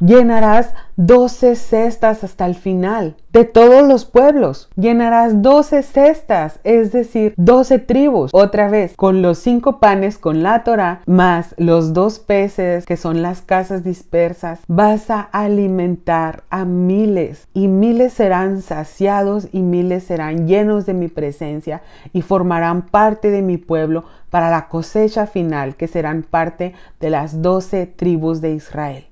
llenarás 0.00 0.74
doce 0.96 1.54
cestas 1.54 2.24
hasta 2.24 2.46
el 2.46 2.54
final 2.54 3.16
de 3.32 3.44
todos 3.44 3.86
los 3.86 4.04
pueblos. 4.04 4.68
Llenarás 4.76 5.42
doce 5.42 5.82
cestas, 5.82 6.58
es 6.64 6.92
decir, 6.92 7.34
doce 7.36 7.78
tribus. 7.78 8.30
Otra 8.32 8.68
vez, 8.68 8.94
con 8.96 9.22
los 9.22 9.38
cinco 9.38 9.78
panes, 9.78 10.18
con 10.18 10.42
la 10.42 10.64
Torah, 10.64 11.02
más 11.06 11.54
los 11.56 11.92
dos 11.92 12.18
peces, 12.18 12.84
que 12.84 12.96
son 12.96 13.22
las 13.22 13.42
casas 13.42 13.84
dispersas, 13.84 14.60
vas 14.66 15.10
a 15.10 15.20
alimentar 15.20 16.42
a 16.50 16.64
miles. 16.64 17.46
Y 17.54 17.68
miles 17.68 18.12
serán 18.14 18.62
saciados 18.62 19.48
y 19.52 19.60
miles 19.60 20.04
serán 20.04 20.48
llenos 20.48 20.86
de 20.86 20.94
mi 20.94 21.08
presencia 21.08 21.82
y 22.12 22.22
formarán 22.22 22.82
parte 22.82 23.30
de 23.30 23.42
mi 23.42 23.56
pueblo 23.56 24.04
para 24.30 24.50
la 24.50 24.68
cosecha 24.68 25.26
final, 25.26 25.76
que 25.76 25.88
serán 25.88 26.22
parte 26.22 26.74
de 27.00 27.10
las 27.10 27.40
doce 27.40 27.86
tribus 27.86 28.40
de 28.40 28.52
Israel. 28.52 29.07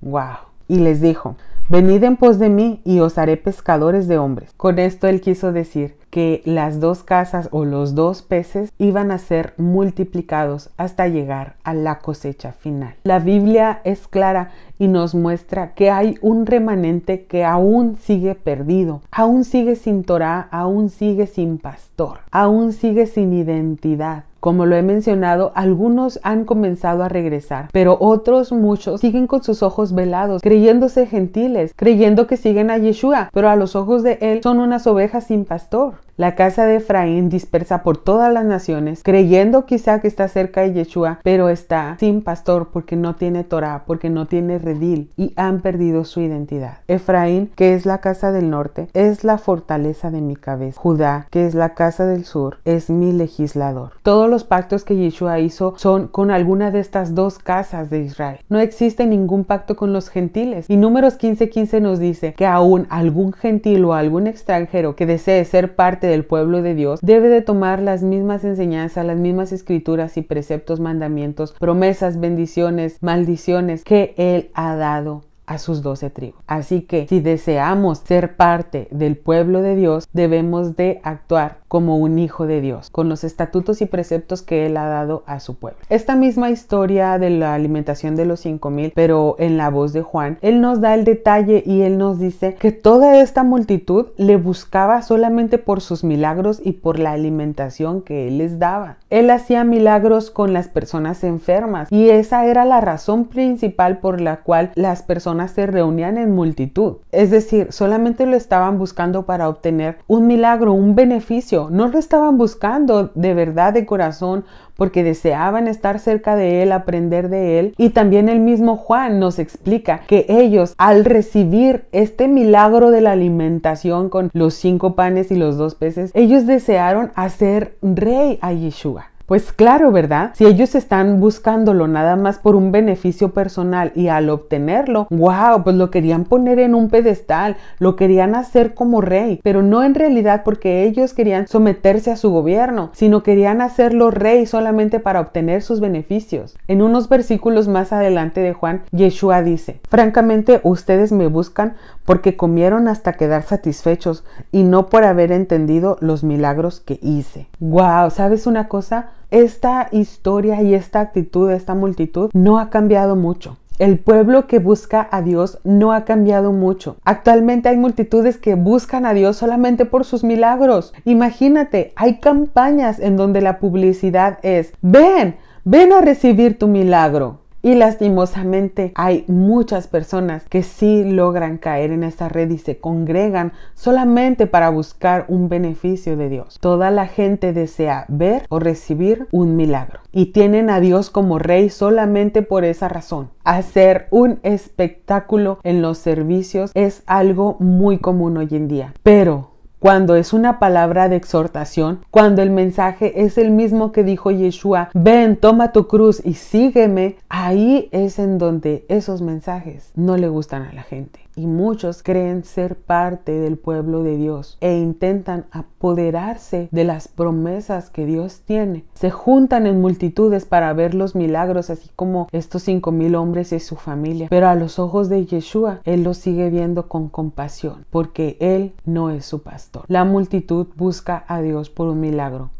¡Wow! 0.00 0.50
y 0.70 0.78
les 0.78 1.00
dijo, 1.00 1.34
Venid 1.68 2.02
en 2.02 2.16
pos 2.16 2.38
de 2.38 2.48
mí 2.48 2.80
y 2.84 2.98
os 2.98 3.16
haré 3.16 3.36
pescadores 3.36 4.08
de 4.08 4.18
hombres. 4.18 4.50
Con 4.56 4.80
esto 4.80 5.06
él 5.06 5.20
quiso 5.20 5.52
decir 5.52 5.96
que 6.10 6.42
las 6.44 6.80
dos 6.80 7.04
casas 7.04 7.48
o 7.52 7.64
los 7.64 7.94
dos 7.94 8.22
peces 8.22 8.72
iban 8.78 9.12
a 9.12 9.18
ser 9.18 9.54
multiplicados 9.56 10.70
hasta 10.76 11.06
llegar 11.06 11.54
a 11.62 11.74
la 11.74 12.00
cosecha 12.00 12.50
final. 12.50 12.94
La 13.04 13.20
Biblia 13.20 13.82
es 13.84 14.08
clara 14.08 14.50
y 14.80 14.88
nos 14.88 15.14
muestra 15.14 15.74
que 15.74 15.90
hay 15.90 16.18
un 16.22 16.46
remanente 16.46 17.26
que 17.26 17.44
aún 17.44 17.96
sigue 18.00 18.34
perdido, 18.34 19.02
aún 19.12 19.44
sigue 19.44 19.76
sin 19.76 20.02
Torah, 20.02 20.48
aún 20.50 20.90
sigue 20.90 21.28
sin 21.28 21.58
pastor, 21.58 22.18
aún 22.32 22.72
sigue 22.72 23.06
sin 23.06 23.32
identidad. 23.32 24.24
Como 24.40 24.66
lo 24.66 24.74
he 24.74 24.82
mencionado, 24.82 25.52
algunos 25.54 26.18
han 26.22 26.44
comenzado 26.44 27.02
a 27.02 27.08
regresar, 27.08 27.68
pero 27.72 27.98
otros 28.00 28.52
muchos 28.52 29.00
siguen 29.00 29.26
con 29.26 29.42
sus 29.42 29.62
ojos 29.62 29.94
velados, 29.94 30.42
creyéndose 30.42 31.06
gentiles, 31.06 31.72
creyendo 31.76 32.26
que 32.26 32.36
siguen 32.36 32.70
a 32.70 32.78
Yeshua, 32.78 33.30
pero 33.32 33.50
a 33.50 33.56
los 33.56 33.76
ojos 33.76 34.02
de 34.02 34.18
él 34.20 34.40
son 34.42 34.60
unas 34.60 34.86
ovejas 34.86 35.24
sin 35.24 35.44
pastor. 35.44 35.94
La 36.20 36.34
casa 36.34 36.66
de 36.66 36.76
Efraín 36.76 37.30
dispersa 37.30 37.82
por 37.82 37.96
todas 37.96 38.30
las 38.30 38.44
naciones, 38.44 39.02
creyendo 39.02 39.64
quizá 39.64 40.00
que 40.00 40.08
está 40.08 40.28
cerca 40.28 40.60
de 40.60 40.74
Yeshua, 40.74 41.18
pero 41.22 41.48
está 41.48 41.96
sin 41.98 42.20
pastor 42.20 42.68
porque 42.70 42.94
no 42.94 43.16
tiene 43.16 43.42
Torah, 43.42 43.84
porque 43.86 44.10
no 44.10 44.26
tiene 44.26 44.58
redil 44.58 45.10
y 45.16 45.32
han 45.36 45.62
perdido 45.62 46.04
su 46.04 46.20
identidad. 46.20 46.80
Efraín, 46.88 47.50
que 47.56 47.72
es 47.74 47.86
la 47.86 48.02
casa 48.02 48.32
del 48.32 48.50
norte, 48.50 48.88
es 48.92 49.24
la 49.24 49.38
fortaleza 49.38 50.10
de 50.10 50.20
mi 50.20 50.36
cabeza. 50.36 50.78
Judá, 50.78 51.26
que 51.30 51.46
es 51.46 51.54
la 51.54 51.72
casa 51.72 52.04
del 52.04 52.26
sur, 52.26 52.58
es 52.66 52.90
mi 52.90 53.12
legislador. 53.12 53.92
Todos 54.02 54.28
los 54.30 54.44
pactos 54.44 54.84
que 54.84 54.96
Yeshua 54.96 55.40
hizo 55.40 55.74
son 55.76 56.08
con 56.08 56.30
alguna 56.30 56.70
de 56.70 56.80
estas 56.80 57.14
dos 57.14 57.38
casas 57.38 57.90
de 57.90 58.00
Israel. 58.00 58.38
No 58.48 58.60
existe 58.60 59.06
ningún 59.06 59.44
pacto 59.44 59.76
con 59.76 59.92
los 59.92 60.08
gentiles. 60.08 60.66
Y 60.68 60.76
números 60.76 61.18
15:15 61.18 61.80
nos 61.80 61.98
dice 61.98 62.34
que 62.34 62.46
aún 62.46 62.86
algún 62.90 63.32
gentil 63.32 63.84
o 63.84 63.94
algún 63.94 64.26
extranjero 64.26 64.96
que 64.96 65.06
desee 65.06 65.44
ser 65.44 65.74
parte 65.74 66.06
del 66.06 66.24
pueblo 66.24 66.62
de 66.62 66.74
Dios 66.74 67.00
debe 67.02 67.28
de 67.28 67.42
tomar 67.42 67.80
las 67.80 68.02
mismas 68.02 68.44
enseñanzas, 68.44 69.04
las 69.04 69.18
mismas 69.18 69.52
escrituras 69.52 70.16
y 70.16 70.22
preceptos, 70.22 70.80
mandamientos, 70.80 71.52
promesas, 71.58 72.20
bendiciones, 72.20 72.98
maldiciones 73.00 73.84
que 73.84 74.14
Él 74.16 74.50
ha 74.54 74.76
dado 74.76 75.22
a 75.50 75.58
sus 75.58 75.82
doce 75.82 76.10
tribus. 76.10 76.40
Así 76.46 76.82
que 76.82 77.08
si 77.08 77.18
deseamos 77.18 77.98
ser 77.98 78.36
parte 78.36 78.86
del 78.92 79.16
pueblo 79.16 79.62
de 79.62 79.74
Dios, 79.74 80.06
debemos 80.12 80.76
de 80.76 81.00
actuar 81.02 81.59
como 81.70 81.98
un 81.98 82.18
hijo 82.18 82.48
de 82.48 82.60
Dios, 82.60 82.90
con 82.90 83.08
los 83.08 83.22
estatutos 83.22 83.80
y 83.80 83.86
preceptos 83.86 84.42
que 84.42 84.66
Él 84.66 84.76
ha 84.76 84.86
dado 84.86 85.22
a 85.24 85.38
su 85.38 85.54
pueblo. 85.54 85.78
Esta 85.88 86.16
misma 86.16 86.50
historia 86.50 87.16
de 87.16 87.30
la 87.30 87.54
alimentación 87.54 88.16
de 88.16 88.24
los 88.24 88.40
cinco 88.40 88.70
mil, 88.70 88.92
pero 88.92 89.36
en 89.38 89.56
la 89.56 89.70
voz 89.70 89.92
de 89.92 90.02
Juan, 90.02 90.36
Él 90.42 90.60
nos 90.60 90.80
da 90.80 90.96
el 90.96 91.04
detalle 91.04 91.62
y 91.64 91.82
Él 91.82 91.96
nos 91.96 92.18
dice 92.18 92.56
que 92.58 92.72
toda 92.72 93.22
esta 93.22 93.44
multitud 93.44 94.06
le 94.16 94.36
buscaba 94.36 95.00
solamente 95.02 95.58
por 95.58 95.80
sus 95.80 96.02
milagros 96.02 96.60
y 96.64 96.72
por 96.72 96.98
la 96.98 97.12
alimentación 97.12 98.02
que 98.02 98.26
Él 98.26 98.38
les 98.38 98.58
daba. 98.58 98.96
Él 99.08 99.30
hacía 99.30 99.62
milagros 99.62 100.32
con 100.32 100.52
las 100.52 100.66
personas 100.66 101.22
enfermas 101.22 101.92
y 101.92 102.10
esa 102.10 102.46
era 102.46 102.64
la 102.64 102.80
razón 102.80 103.26
principal 103.26 103.98
por 103.98 104.20
la 104.20 104.40
cual 104.40 104.72
las 104.74 105.04
personas 105.04 105.52
se 105.52 105.66
reunían 105.66 106.18
en 106.18 106.34
multitud. 106.34 106.96
Es 107.12 107.30
decir, 107.30 107.68
solamente 107.70 108.26
lo 108.26 108.36
estaban 108.36 108.76
buscando 108.76 109.24
para 109.24 109.48
obtener 109.48 109.98
un 110.08 110.26
milagro, 110.26 110.72
un 110.72 110.96
beneficio 110.96 111.59
no 111.68 111.88
lo 111.88 111.98
estaban 111.98 112.38
buscando 112.38 113.10
de 113.14 113.34
verdad 113.34 113.74
de 113.74 113.84
corazón 113.84 114.44
porque 114.76 115.04
deseaban 115.04 115.68
estar 115.68 115.98
cerca 115.98 116.36
de 116.36 116.62
él, 116.62 116.72
aprender 116.72 117.28
de 117.28 117.58
él. 117.58 117.74
Y 117.76 117.90
también 117.90 118.30
el 118.30 118.40
mismo 118.40 118.76
Juan 118.76 119.20
nos 119.20 119.38
explica 119.38 120.00
que 120.06 120.24
ellos 120.30 120.74
al 120.78 121.04
recibir 121.04 121.84
este 121.92 122.28
milagro 122.28 122.90
de 122.90 123.02
la 123.02 123.12
alimentación 123.12 124.08
con 124.08 124.30
los 124.32 124.54
cinco 124.54 124.94
panes 124.94 125.30
y 125.30 125.36
los 125.36 125.58
dos 125.58 125.74
peces, 125.74 126.12
ellos 126.14 126.46
desearon 126.46 127.12
hacer 127.14 127.76
rey 127.82 128.38
a 128.40 128.54
Yeshua. 128.54 129.10
Pues 129.30 129.52
claro, 129.52 129.92
¿verdad? 129.92 130.32
Si 130.34 130.44
ellos 130.44 130.74
están 130.74 131.20
buscándolo 131.20 131.86
nada 131.86 132.16
más 132.16 132.40
por 132.40 132.56
un 132.56 132.72
beneficio 132.72 133.32
personal 133.32 133.92
y 133.94 134.08
al 134.08 134.28
obtenerlo, 134.28 135.06
wow, 135.08 135.62
pues 135.62 135.76
lo 135.76 135.88
querían 135.92 136.24
poner 136.24 136.58
en 136.58 136.74
un 136.74 136.88
pedestal, 136.88 137.56
lo 137.78 137.94
querían 137.94 138.34
hacer 138.34 138.74
como 138.74 139.00
rey, 139.00 139.38
pero 139.44 139.62
no 139.62 139.84
en 139.84 139.94
realidad 139.94 140.42
porque 140.44 140.82
ellos 140.82 141.14
querían 141.14 141.46
someterse 141.46 142.10
a 142.10 142.16
su 142.16 142.30
gobierno, 142.32 142.90
sino 142.92 143.22
querían 143.22 143.60
hacerlo 143.60 144.10
rey 144.10 144.46
solamente 144.46 144.98
para 144.98 145.20
obtener 145.20 145.62
sus 145.62 145.78
beneficios. 145.78 146.56
En 146.66 146.82
unos 146.82 147.08
versículos 147.08 147.68
más 147.68 147.92
adelante 147.92 148.40
de 148.40 148.52
Juan, 148.52 148.82
Yeshua 148.90 149.44
dice, 149.44 149.80
francamente 149.88 150.60
ustedes 150.64 151.12
me 151.12 151.28
buscan 151.28 151.76
porque 152.04 152.36
comieron 152.36 152.88
hasta 152.88 153.12
quedar 153.12 153.44
satisfechos 153.44 154.24
y 154.50 154.64
no 154.64 154.86
por 154.86 155.04
haber 155.04 155.30
entendido 155.30 155.98
los 156.00 156.24
milagros 156.24 156.80
que 156.80 156.98
hice. 157.00 157.46
Wow, 157.60 158.10
¿sabes 158.10 158.48
una 158.48 158.66
cosa? 158.66 159.10
Esta 159.30 159.88
historia 159.92 160.62
y 160.62 160.74
esta 160.74 161.00
actitud 161.00 161.48
de 161.48 161.56
esta 161.56 161.74
multitud 161.74 162.30
no 162.32 162.58
ha 162.58 162.70
cambiado 162.70 163.16
mucho. 163.16 163.56
El 163.78 163.98
pueblo 163.98 164.46
que 164.46 164.58
busca 164.58 165.08
a 165.10 165.22
Dios 165.22 165.58
no 165.64 165.92
ha 165.92 166.04
cambiado 166.04 166.52
mucho. 166.52 166.96
Actualmente 167.04 167.70
hay 167.70 167.78
multitudes 167.78 168.36
que 168.36 168.54
buscan 168.54 169.06
a 169.06 169.14
Dios 169.14 169.38
solamente 169.38 169.86
por 169.86 170.04
sus 170.04 170.22
milagros. 170.22 170.92
Imagínate, 171.06 171.94
hay 171.96 172.18
campañas 172.18 172.98
en 172.98 173.16
donde 173.16 173.40
la 173.40 173.58
publicidad 173.58 174.38
es, 174.42 174.74
ven, 174.82 175.36
ven 175.64 175.94
a 175.94 176.02
recibir 176.02 176.58
tu 176.58 176.68
milagro. 176.68 177.39
Y 177.62 177.74
lastimosamente 177.74 178.92
hay 178.94 179.24
muchas 179.28 179.86
personas 179.86 180.44
que 180.48 180.62
sí 180.62 181.04
logran 181.04 181.58
caer 181.58 181.90
en 181.90 182.04
esta 182.04 182.30
red 182.30 182.50
y 182.50 182.56
se 182.58 182.78
congregan 182.78 183.52
solamente 183.74 184.46
para 184.46 184.70
buscar 184.70 185.26
un 185.28 185.50
beneficio 185.50 186.16
de 186.16 186.30
Dios. 186.30 186.58
Toda 186.60 186.90
la 186.90 187.06
gente 187.06 187.52
desea 187.52 188.06
ver 188.08 188.46
o 188.48 188.60
recibir 188.60 189.28
un 189.30 189.56
milagro 189.56 190.00
y 190.10 190.26
tienen 190.26 190.70
a 190.70 190.80
Dios 190.80 191.10
como 191.10 191.38
rey 191.38 191.68
solamente 191.68 192.40
por 192.40 192.64
esa 192.64 192.88
razón. 192.88 193.30
Hacer 193.44 194.08
un 194.10 194.40
espectáculo 194.42 195.58
en 195.62 195.82
los 195.82 195.98
servicios 195.98 196.70
es 196.74 197.02
algo 197.06 197.56
muy 197.60 197.98
común 197.98 198.38
hoy 198.38 198.48
en 198.52 198.68
día. 198.68 198.94
Pero 199.02 199.50
cuando 199.80 200.14
es 200.14 200.32
una 200.34 200.58
palabra 200.58 201.08
de 201.08 201.16
exhortación, 201.16 202.04
cuando 202.10 202.42
el 202.42 202.50
mensaje 202.50 203.24
es 203.24 203.38
el 203.38 203.50
mismo 203.50 203.92
que 203.92 204.04
dijo 204.04 204.30
Yeshua, 204.30 204.90
ven, 204.92 205.36
toma 205.36 205.72
tu 205.72 205.88
cruz 205.88 206.22
y 206.24 206.34
sígueme, 206.34 207.16
ahí 207.30 207.88
es 207.90 208.18
en 208.18 208.36
donde 208.36 208.84
esos 208.88 209.22
mensajes 209.22 209.90
no 209.96 210.18
le 210.18 210.28
gustan 210.28 210.62
a 210.62 210.72
la 210.72 210.82
gente 210.82 211.20
y 211.40 211.46
muchos 211.46 212.02
creen 212.02 212.44
ser 212.44 212.76
parte 212.76 213.32
del 213.32 213.56
pueblo 213.56 214.02
de 214.02 214.18
Dios 214.18 214.58
e 214.60 214.76
intentan 214.76 215.46
apoderarse 215.50 216.68
de 216.70 216.84
las 216.84 217.08
promesas 217.08 217.88
que 217.88 218.04
Dios 218.04 218.42
tiene. 218.44 218.84
Se 218.92 219.10
juntan 219.10 219.66
en 219.66 219.80
multitudes 219.80 220.44
para 220.44 220.70
ver 220.74 220.94
los 220.94 221.14
milagros, 221.14 221.70
así 221.70 221.88
como 221.96 222.28
estos 222.32 222.62
cinco 222.64 222.92
mil 222.92 223.14
hombres 223.14 223.52
y 223.52 223.60
su 223.60 223.76
familia. 223.76 224.26
Pero 224.28 224.48
a 224.48 224.54
los 224.54 224.78
ojos 224.78 225.08
de 225.08 225.24
Yeshua, 225.24 225.80
Él 225.84 226.04
los 226.04 226.18
sigue 226.18 226.50
viendo 226.50 226.88
con 226.88 227.08
compasión, 227.08 227.86
porque 227.88 228.36
Él 228.40 228.74
no 228.84 229.08
es 229.08 229.24
su 229.24 229.42
pastor. 229.42 229.84
La 229.88 230.04
multitud 230.04 230.66
busca 230.76 231.24
a 231.26 231.40
Dios 231.40 231.70
por 231.70 231.88
un 231.88 232.00
milagro, 232.00 232.50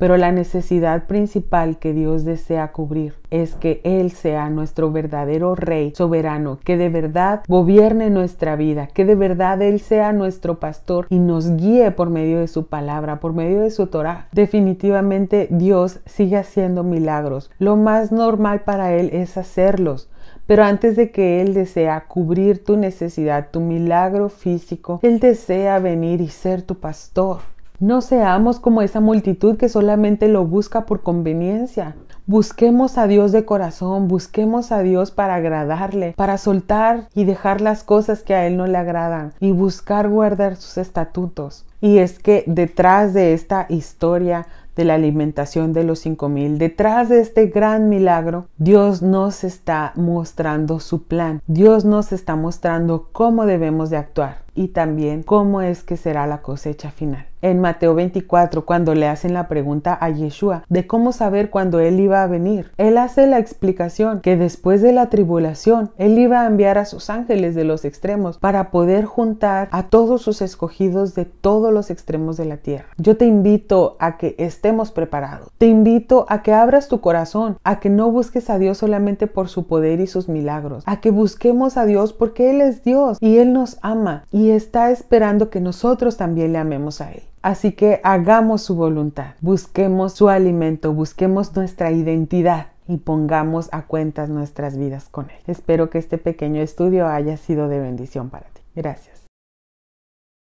pero 0.00 0.16
la 0.16 0.32
necesidad 0.32 1.04
principal 1.04 1.78
que 1.78 1.92
Dios 1.92 2.24
desea 2.24 2.72
cubrir 2.72 3.12
es 3.30 3.54
que 3.54 3.82
Él 3.84 4.12
sea 4.12 4.48
nuestro 4.48 4.90
verdadero 4.90 5.54
Rey 5.54 5.92
soberano, 5.94 6.58
que 6.64 6.78
de 6.78 6.88
verdad 6.88 7.42
gobierne 7.46 8.08
nuestra 8.08 8.56
vida, 8.56 8.86
que 8.86 9.04
de 9.04 9.14
verdad 9.14 9.60
Él 9.60 9.78
sea 9.78 10.14
nuestro 10.14 10.58
pastor 10.58 11.06
y 11.10 11.18
nos 11.18 11.54
guíe 11.58 11.90
por 11.90 12.08
medio 12.08 12.40
de 12.40 12.48
su 12.48 12.66
palabra, 12.66 13.20
por 13.20 13.34
medio 13.34 13.60
de 13.60 13.70
su 13.70 13.88
Torah. 13.88 14.28
Definitivamente 14.32 15.48
Dios 15.50 16.00
sigue 16.06 16.38
haciendo 16.38 16.82
milagros. 16.82 17.50
Lo 17.58 17.76
más 17.76 18.10
normal 18.10 18.62
para 18.62 18.94
Él 18.94 19.10
es 19.12 19.36
hacerlos. 19.36 20.08
Pero 20.46 20.64
antes 20.64 20.96
de 20.96 21.10
que 21.10 21.42
Él 21.42 21.52
desea 21.52 22.06
cubrir 22.08 22.64
tu 22.64 22.78
necesidad, 22.78 23.48
tu 23.50 23.60
milagro 23.60 24.30
físico, 24.30 24.98
Él 25.02 25.20
desea 25.20 25.78
venir 25.78 26.22
y 26.22 26.28
ser 26.28 26.62
tu 26.62 26.76
pastor. 26.76 27.40
No 27.80 28.02
seamos 28.02 28.60
como 28.60 28.82
esa 28.82 29.00
multitud 29.00 29.56
que 29.56 29.70
solamente 29.70 30.28
lo 30.28 30.44
busca 30.44 30.84
por 30.84 31.02
conveniencia. 31.02 31.96
Busquemos 32.26 32.98
a 32.98 33.06
Dios 33.06 33.32
de 33.32 33.46
corazón, 33.46 34.06
busquemos 34.06 34.70
a 34.70 34.82
Dios 34.82 35.10
para 35.10 35.36
agradarle, 35.36 36.12
para 36.14 36.36
soltar 36.36 37.08
y 37.14 37.24
dejar 37.24 37.62
las 37.62 37.82
cosas 37.82 38.22
que 38.22 38.34
a 38.34 38.46
Él 38.46 38.58
no 38.58 38.66
le 38.66 38.76
agradan 38.76 39.32
y 39.40 39.52
buscar 39.52 40.10
guardar 40.10 40.56
sus 40.56 40.76
estatutos. 40.76 41.64
Y 41.80 41.98
es 41.98 42.18
que 42.18 42.44
detrás 42.46 43.14
de 43.14 43.32
esta 43.32 43.64
historia 43.70 44.46
de 44.76 44.84
la 44.84 44.94
alimentación 44.94 45.72
de 45.72 45.84
los 45.84 46.00
cinco 46.00 46.28
mil, 46.28 46.58
detrás 46.58 47.08
de 47.08 47.22
este 47.22 47.46
gran 47.46 47.88
milagro, 47.88 48.44
Dios 48.58 49.00
nos 49.00 49.42
está 49.42 49.92
mostrando 49.96 50.80
su 50.80 51.04
plan. 51.04 51.40
Dios 51.46 51.86
nos 51.86 52.12
está 52.12 52.36
mostrando 52.36 53.08
cómo 53.12 53.46
debemos 53.46 53.88
de 53.88 53.96
actuar 53.96 54.49
y 54.54 54.68
también 54.68 55.22
cómo 55.22 55.62
es 55.62 55.82
que 55.82 55.96
será 55.96 56.26
la 56.26 56.42
cosecha 56.42 56.90
final 56.90 57.30
en 57.42 57.60
Mateo 57.60 57.94
24 57.94 58.64
cuando 58.64 58.94
le 58.94 59.06
hacen 59.06 59.34
la 59.34 59.48
pregunta 59.48 59.96
a 60.00 60.10
Yeshua 60.10 60.64
de 60.68 60.86
cómo 60.86 61.12
saber 61.12 61.50
cuándo 61.50 61.80
Él 61.80 62.00
iba 62.00 62.22
a 62.22 62.26
venir. 62.26 62.70
Él 62.76 62.98
hace 62.98 63.26
la 63.26 63.38
explicación 63.38 64.20
que 64.20 64.36
después 64.36 64.82
de 64.82 64.92
la 64.92 65.08
tribulación 65.08 65.90
Él 65.96 66.18
iba 66.18 66.42
a 66.42 66.46
enviar 66.46 66.78
a 66.78 66.84
sus 66.84 67.10
ángeles 67.10 67.54
de 67.54 67.64
los 67.64 67.84
extremos 67.84 68.38
para 68.38 68.70
poder 68.70 69.04
juntar 69.04 69.68
a 69.72 69.84
todos 69.84 70.22
sus 70.22 70.42
escogidos 70.42 71.14
de 71.14 71.24
todos 71.24 71.72
los 71.72 71.90
extremos 71.90 72.36
de 72.36 72.44
la 72.44 72.58
tierra. 72.58 72.86
Yo 72.98 73.16
te 73.16 73.26
invito 73.26 73.96
a 73.98 74.16
que 74.16 74.34
estemos 74.38 74.90
preparados. 74.90 75.50
Te 75.58 75.66
invito 75.66 76.26
a 76.28 76.42
que 76.42 76.52
abras 76.52 76.88
tu 76.88 77.00
corazón, 77.00 77.56
a 77.64 77.80
que 77.80 77.90
no 77.90 78.10
busques 78.10 78.50
a 78.50 78.58
Dios 78.58 78.78
solamente 78.78 79.26
por 79.26 79.48
su 79.48 79.66
poder 79.66 80.00
y 80.00 80.06
sus 80.06 80.28
milagros, 80.28 80.82
a 80.86 81.00
que 81.00 81.10
busquemos 81.10 81.76
a 81.76 81.86
Dios 81.86 82.12
porque 82.12 82.50
Él 82.50 82.60
es 82.60 82.84
Dios 82.84 83.18
y 83.20 83.38
Él 83.38 83.52
nos 83.52 83.78
ama 83.82 84.24
y 84.40 84.52
está 84.52 84.90
esperando 84.90 85.50
que 85.50 85.60
nosotros 85.60 86.16
también 86.16 86.54
le 86.54 86.58
amemos 86.58 87.02
a 87.02 87.12
Él. 87.12 87.22
Así 87.42 87.72
que 87.72 88.00
hagamos 88.04 88.62
su 88.62 88.74
voluntad, 88.74 89.34
busquemos 89.42 90.14
su 90.14 90.30
alimento, 90.30 90.94
busquemos 90.94 91.54
nuestra 91.54 91.90
identidad 91.90 92.68
y 92.88 92.96
pongamos 92.96 93.68
a 93.72 93.82
cuentas 93.82 94.30
nuestras 94.30 94.78
vidas 94.78 95.08
con 95.10 95.26
Él. 95.26 95.36
Espero 95.46 95.90
que 95.90 95.98
este 95.98 96.16
pequeño 96.16 96.62
estudio 96.62 97.06
haya 97.06 97.36
sido 97.36 97.68
de 97.68 97.80
bendición 97.80 98.30
para 98.30 98.46
ti. 98.46 98.62
Gracias. 98.74 99.09